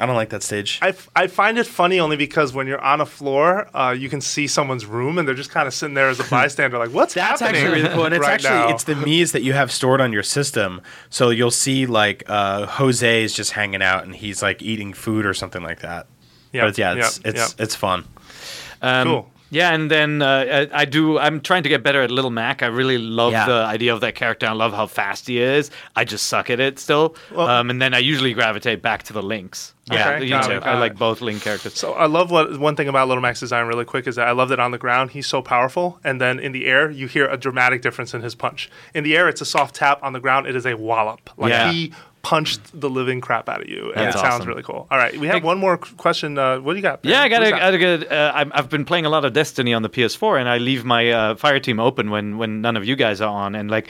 [0.00, 0.78] I don't like that stage.
[0.80, 4.08] I, f- I find it funny only because when you're on a floor, uh, you
[4.08, 6.90] can see someone's room and they're just kind of sitting there as a bystander, like,
[6.90, 8.68] "What's That's happening?" actually really cool, and it's right actually now?
[8.70, 10.80] it's the Mii's that you have stored on your system.
[11.10, 15.26] So you'll see like uh, Jose is just hanging out, and he's like eating food
[15.26, 16.06] or something like that.
[16.52, 17.60] Yep, but it's, yeah, it's yep, it's yep.
[17.60, 18.04] it's fun.
[18.82, 19.30] Um, Cool.
[19.50, 21.18] Yeah, and then uh, I, I do.
[21.18, 22.62] I'm trying to get better at Little Mac.
[22.62, 23.46] I really love Yeah.
[23.46, 24.46] the idea of that character.
[24.46, 25.70] I love how fast he is.
[25.96, 27.16] I just suck at it still.
[27.36, 29.74] um, and then I usually gravitate back to the links.
[29.90, 31.74] Yeah, you got know, I like both link characters.
[31.74, 34.30] So I love what one thing about Little Mac's design really quick is that I
[34.30, 37.26] love that on the ground he's so powerful, and then in the air you hear
[37.26, 38.70] a dramatic difference in his punch.
[38.94, 39.98] In the air it's a soft tap.
[40.04, 41.28] On the ground it is a wallop.
[41.36, 41.72] Like Yeah.
[41.72, 41.92] he
[42.22, 44.48] punched the living crap out of you, and That's it sounds awesome.
[44.48, 44.86] really cool.
[44.90, 46.36] All right, we have one more question.
[46.38, 47.00] Uh, what do you got?
[47.02, 47.74] Yeah, I got What's a, that?
[47.74, 50.38] I got a, uh, I'm- I've been playing a lot of Destiny on the PS4,
[50.38, 53.28] and I leave my uh, fire team open when when none of you guys are
[53.28, 53.88] on, and like.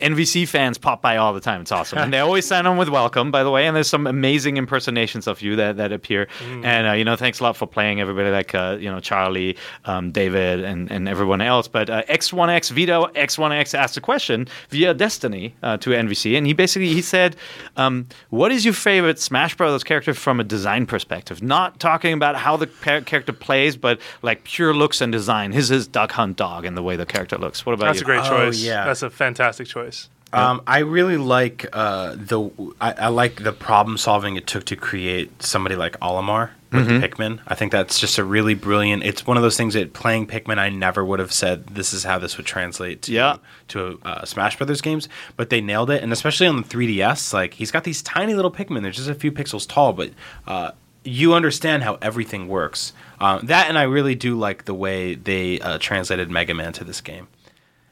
[0.00, 1.60] NVC fans pop by all the time.
[1.60, 3.66] It's awesome, and they always sign on with welcome, by the way.
[3.66, 6.26] And there's some amazing impersonations of you that, that appear.
[6.40, 6.64] Mm.
[6.64, 9.56] And uh, you know, thanks a lot for playing everybody like uh, you know Charlie,
[9.84, 11.68] um, David, and, and everyone else.
[11.68, 16.52] But uh, X1X Vito X1X asked a question via Destiny uh, to NVC, and he
[16.52, 17.36] basically he said,
[17.76, 21.42] um, "What is your favorite Smash Brothers character from a design perspective?
[21.42, 25.52] Not talking about how the par- character plays, but like pure looks and design.
[25.52, 27.64] His is Duck Hunt Dog and the way the character looks.
[27.66, 28.06] What about That's you?
[28.06, 28.62] That's a great Oh, choice.
[28.62, 28.84] yeah.
[28.84, 29.89] that's a fantastic choice.
[30.32, 34.76] Um, I really like uh, the I, I like the problem solving it took to
[34.76, 37.40] create somebody like Olimar with Pikmin.
[37.48, 39.02] I think that's just a really brilliant.
[39.02, 42.04] It's one of those things that playing Pikmin, I never would have said this is
[42.04, 43.38] how this would translate to Yeah.
[43.68, 47.54] to uh, Smash Brothers games, but they nailed it, and especially on the 3DS, like
[47.54, 48.82] he's got these tiny little Pikmin.
[48.82, 50.10] They're just a few pixels tall, but.
[50.46, 50.70] Uh,
[51.02, 52.92] you understand how everything works.
[53.20, 56.84] Um, that and I really do like the way they uh, translated Mega Man to
[56.84, 57.26] this game.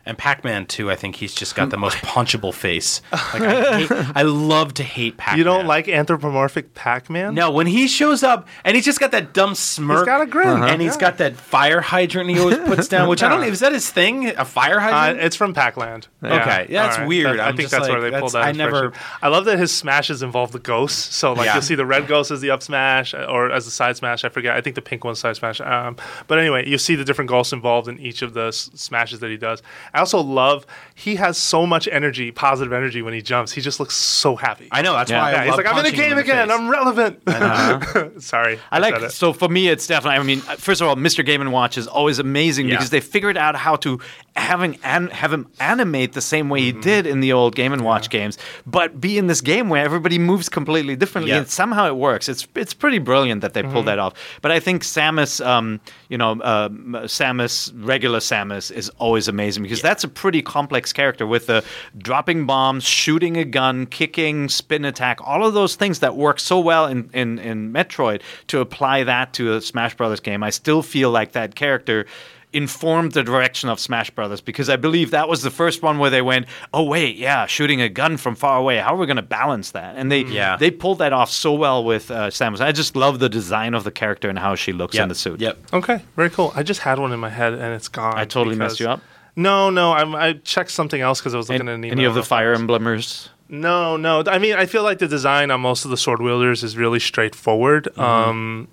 [0.08, 0.90] And Pac-Man too.
[0.90, 3.02] I think he's just got the most punchable face.
[3.12, 5.38] Like I, hate, I love to hate Pac-Man.
[5.38, 7.34] You don't like anthropomorphic Pac-Man?
[7.34, 9.98] No, when he shows up and he's just got that dumb smirk.
[9.98, 10.62] He's got a grin.
[10.64, 11.00] and he's Yeah.
[11.00, 13.08] got that fire hydrant he always puts down.
[13.10, 13.44] Which I don't.
[13.44, 14.28] Is that his thing?
[14.28, 15.20] A fire Uh, hydrant?
[15.26, 16.08] it's from Pac-Land.
[16.24, 17.38] Okay, yeah, that's All weird.
[17.38, 18.48] That- I I'm think just that's like, where they pulled that's- that.
[18.48, 19.18] I never- inspiration.
[19.22, 21.14] I love that his smashes involve the ghosts.
[21.14, 21.52] So like Yeah.
[21.54, 24.24] you'll see the red ghost as the up smash or as the side smash.
[24.24, 24.56] I forget.
[24.56, 25.60] I think the pink one's side smash.
[25.60, 25.96] Um,
[26.26, 29.30] but anyway, you see the different ghosts involved in each of the s- smashes that
[29.30, 29.62] he does.
[29.98, 33.52] I also love he has so much energy, positive energy when he jumps.
[33.52, 34.68] He just looks so happy.
[34.72, 34.92] I know.
[34.94, 35.20] That's Yeah.
[35.20, 36.48] why I yeah, he's love like, I'm in the punching him game again.
[36.48, 38.22] face." I'm relevant.
[38.22, 39.10] Sorry, I like said it.
[39.12, 41.24] so for me it's definitely I mean first of all Mr.
[41.24, 42.74] Game and Watch is always amazing Yeah.
[42.76, 44.00] because they figured out how to
[44.36, 46.76] having an, have him animate the same way Mm-hmm.
[46.78, 49.84] he did in the old Game and Watch games but be in this game where
[49.84, 51.38] everybody moves completely differently Yeah.
[51.38, 53.72] and somehow it works it's it's pretty brilliant that they Mm-hmm.
[53.72, 56.68] pulled that off but I think Samus um, you know uh,
[57.06, 61.64] Samus regular Samus is always amazing because that's a pretty complex character with the
[61.96, 66.60] dropping bombs shooting a gun kicking spin attack all of those things that work so
[66.60, 70.82] well in, in, in Metroid to apply that to a Smash Brothers game, I still
[70.82, 72.04] feel like that character
[72.52, 76.08] informed the direction of Smash Brothers because I believe that was the first one where
[76.10, 78.78] they went, "Oh wait, yeah, shooting a gun from far away.
[78.78, 80.56] How are we going to balance that?" And they Yeah.
[80.56, 82.60] they pulled that off so well with uh, Samus.
[82.62, 85.02] I just love the design of the character and how she looks Yep.
[85.02, 85.40] in the suit.
[85.40, 85.58] Yep.
[85.74, 86.52] Okay, very cool.
[86.56, 88.14] I just had one in my head and it's gone.
[88.16, 89.02] I totally messed you up.
[89.38, 91.92] No, no, I'm, I checked something else because I was looking Any, at an email.
[91.92, 92.52] any of the Fire.
[92.52, 93.30] Emblemers?
[93.48, 94.24] No, no.
[94.26, 96.98] I mean, I feel like the design on most of the sword wielders is really
[96.98, 97.84] straightforward.
[97.92, 98.00] Mm-hmm.
[98.00, 98.68] Um,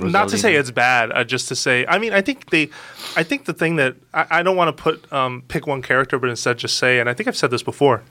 [0.00, 1.86] not to say it's bad, uh, just to say.
[1.86, 2.70] I mean, I think they,
[3.14, 6.18] I think the thing that I, I don't want to put um, pick one character,
[6.18, 8.02] but instead just say, and I think I've said this before,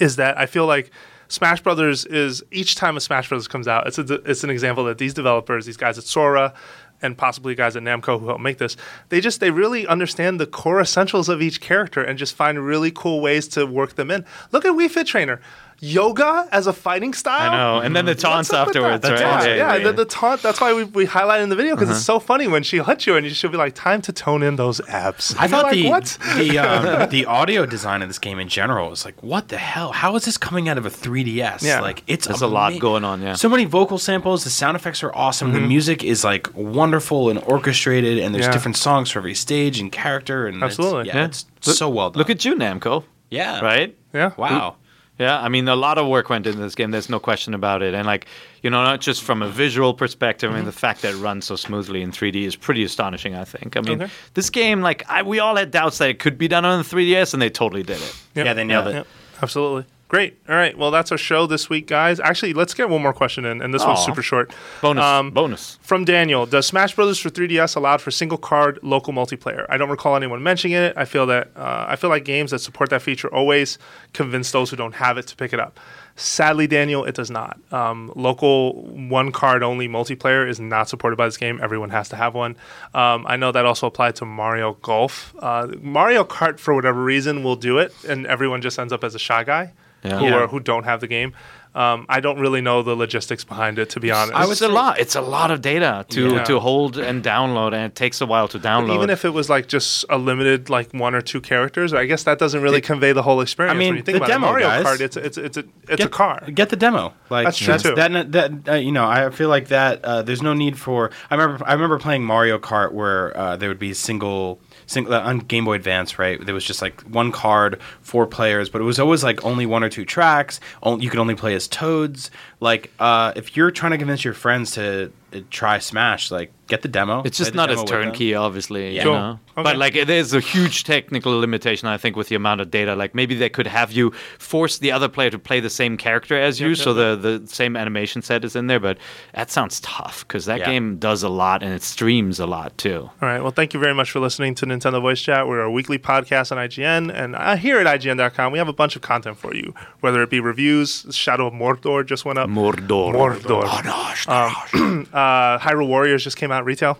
[0.00, 0.90] is that I feel like
[1.28, 4.84] Smash Brothers is each time a Smash Brothers comes out, it's a, it's an example
[4.84, 6.54] that these developers, these guys at Sora,
[7.02, 8.76] and possibly guys at Namco who helped make this,
[9.08, 12.90] they just they really understand the core essentials of each character and just find really
[12.90, 14.24] cool ways to work them in.
[14.52, 15.40] Look at Wii Fit Trainer.
[15.80, 17.50] Yoga as a fighting style.
[17.50, 17.80] I know.
[17.80, 19.12] And then the taunts What's up with afterwards, that?
[19.12, 19.46] right?
[19.46, 20.42] Yeah, Yeah, yeah, yeah, The, the taunt.
[20.42, 21.96] That's why we, we highlight in the video because Uh-huh.
[21.96, 24.56] it's so funny when she hits you and she'll be like, "Time to tone in
[24.56, 26.18] those abs." I thought like, the what?
[26.36, 26.58] the
[27.04, 29.92] um, the audio design of this game in general was like, what the hell?
[29.92, 31.62] How is this coming out of a 3DS?
[31.62, 31.80] Yeah.
[31.80, 33.34] Like it's There's a lot ama- going on, yeah.
[33.34, 34.44] So many vocal samples.
[34.44, 35.52] The sound effects are awesome.
[35.52, 38.52] The music is like wonderful and orchestrated, and there's Yeah.
[38.52, 40.46] different songs for every stage and character.
[40.46, 41.08] And it's- Absolutely.
[41.08, 41.24] yeah, Yeah.
[41.26, 42.18] it's Look- so well done.
[42.18, 43.04] Look at you, Namco.
[43.30, 43.94] yeah, Right?
[44.12, 44.30] yeah.
[44.36, 44.76] Wow.
[45.18, 46.90] Yeah, I mean, a lot of work went into this game.
[46.90, 47.94] There's no question about it.
[47.94, 48.26] And, like,
[48.62, 50.66] you know, not just from a visual perspective, I mean, mm-hmm.
[50.66, 53.76] the fact that it runs so smoothly in 3D is pretty astonishing, I think.
[53.76, 54.12] I mean, Okay.
[54.34, 56.84] this game, like, I, we all had doubts that it could be done on the
[56.84, 58.16] 3DS, and they totally did it.
[58.34, 58.46] Yep.
[58.46, 58.94] Yeah, they nailed it.
[58.94, 59.06] Yep.
[59.42, 59.84] Absolutely.
[60.14, 60.38] Great.
[60.48, 60.78] All right.
[60.78, 62.20] Well, that's our show this week, guys.
[62.20, 64.54] Actually, let's get one more question in, and this one's super short.
[64.80, 65.02] Bonus.
[65.02, 65.76] Um, bonus.
[65.82, 69.66] From Daniel, does Smash Brothers for 3DS allowed for single card local multiplayer?
[69.68, 70.96] I don't recall anyone mentioning it.
[70.96, 73.76] I feel that uh, I feel like games that support that feature always
[74.12, 75.80] convince those who don't have it to pick it up.
[76.14, 77.58] Sadly, Daniel, it does not.
[77.72, 81.58] Um, local one card only multiplayer is not supported by this game.
[81.60, 82.52] Everyone has to have one.
[82.94, 85.34] Um, I know that also applied to Mario Golf.
[85.40, 89.16] Uh, Mario Kart, for whatever reason, will do it, and everyone just ends up as
[89.16, 89.72] a shy guy
[90.04, 90.18] Yeah.
[90.18, 90.34] who Yeah.
[90.34, 91.32] are who don't have the game.
[91.74, 94.52] Um, I don't really know the logistics behind it, to be honest.
[94.52, 95.00] it's a lot.
[95.00, 96.44] It's a lot of data to, Yeah.
[96.44, 98.94] to hold and download, and it takes a while to download.
[98.94, 102.22] Even if it was like just a limited like one or two characters, I guess
[102.24, 103.74] that doesn't really convey the whole experience.
[103.74, 104.50] I mean, when you think the about demo, it.
[104.50, 104.84] Mario guys.
[104.86, 106.44] Kart, it's a, it's it's a it's get, a car.
[106.54, 107.12] Get the demo.
[107.28, 107.94] Like That's true, too.
[107.96, 110.04] That that uh, you know, I feel like that.
[110.04, 111.10] Uh, there's no need for.
[111.28, 114.60] I remember I remember playing Mario Kart where uh, there would be single.
[114.86, 116.44] Single, on Game Boy Advance, right?
[116.44, 119.82] There was just like one card, four players, but it was always like only one
[119.84, 120.60] or two tracks.
[120.82, 122.30] Only, you could only play as Toads.
[122.60, 126.82] Like, uh, if you're trying to convince your friends to uh, try Smash, like get
[126.82, 127.22] the demo.
[127.24, 128.94] It's just not as turnkey, obviously.
[128.96, 129.12] You Sure.
[129.14, 129.40] know?
[129.56, 129.62] Okay.
[129.62, 132.94] But like, it is a huge technical limitation, I think, with the amount of data.
[132.96, 136.36] Like, maybe they could have you force the other player to play the same character
[136.40, 138.80] as you, so the the same animation set is in there.
[138.80, 138.98] But
[139.34, 140.66] that sounds tough because that Yeah.
[140.70, 143.10] game does a lot and it streams a lot too.
[143.22, 143.40] All right.
[143.42, 145.46] Well, thank you very much for listening to Nintendo Voice Chat.
[145.46, 148.96] We're a weekly podcast on IGN, and uh, here at IGN.com, we have a bunch
[148.96, 149.74] of content for you.
[150.00, 152.48] Whether it be reviews, Shadow of Mordor just went up.
[152.48, 153.12] Mordor.
[153.14, 154.28] Mordor.
[154.28, 156.98] Um, uh, Hyrule Warriors just came out retail.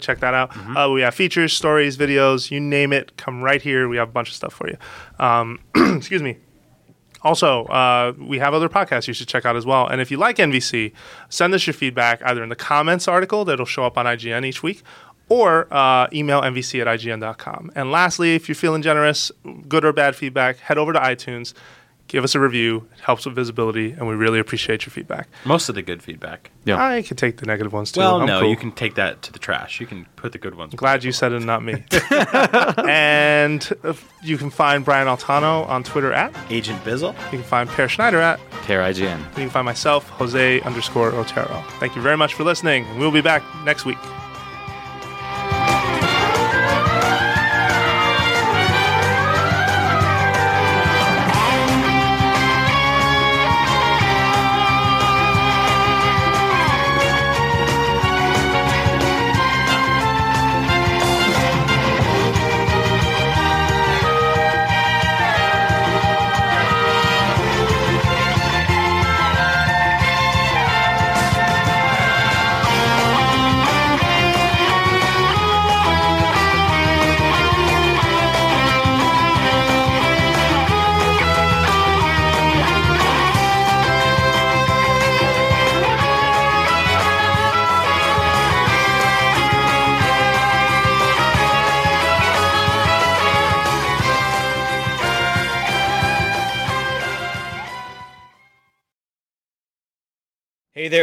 [0.00, 0.56] Check that out.
[0.56, 3.16] Uh, we have features, stories, videos, you name it.
[3.18, 3.86] Come right here.
[3.86, 4.78] We have a bunch of stuff for you.
[5.18, 5.60] Um,
[5.96, 6.38] excuse me.
[7.20, 9.86] Also, uh, we have other podcasts you should check out as well.
[9.86, 10.92] And if you like NVC,
[11.30, 14.62] send us your feedback either in the comments article that'll show up on IGN each
[14.62, 14.82] week
[15.30, 17.72] or uh, email nvc at ign.com.
[17.74, 19.32] And lastly, if you're feeling generous,
[19.68, 21.54] good or bad feedback, head over to iTunes,
[22.14, 22.88] give us a review.
[22.94, 25.28] It helps with visibility, and we really appreciate your feedback.
[25.44, 26.50] Most of the good feedback.
[26.64, 26.82] Yeah.
[26.82, 28.00] I can take the negative ones too.
[28.00, 28.50] Well, I'm no, cool.
[28.50, 29.80] you can take that to the trash.
[29.80, 30.74] You can put the good ones.
[30.74, 31.84] Glad you said it, not me.
[32.88, 36.34] and uh, you can find Brian Altano on Twitter at.
[36.50, 37.14] Agent Bizzle.
[37.24, 38.38] You can find Peer Schneider at.
[38.62, 39.18] Peer IGN.
[39.18, 41.64] You can find myself, Jose underscore Otero.
[41.80, 42.86] Thank you very much for listening.
[42.98, 43.98] We'll be back next week.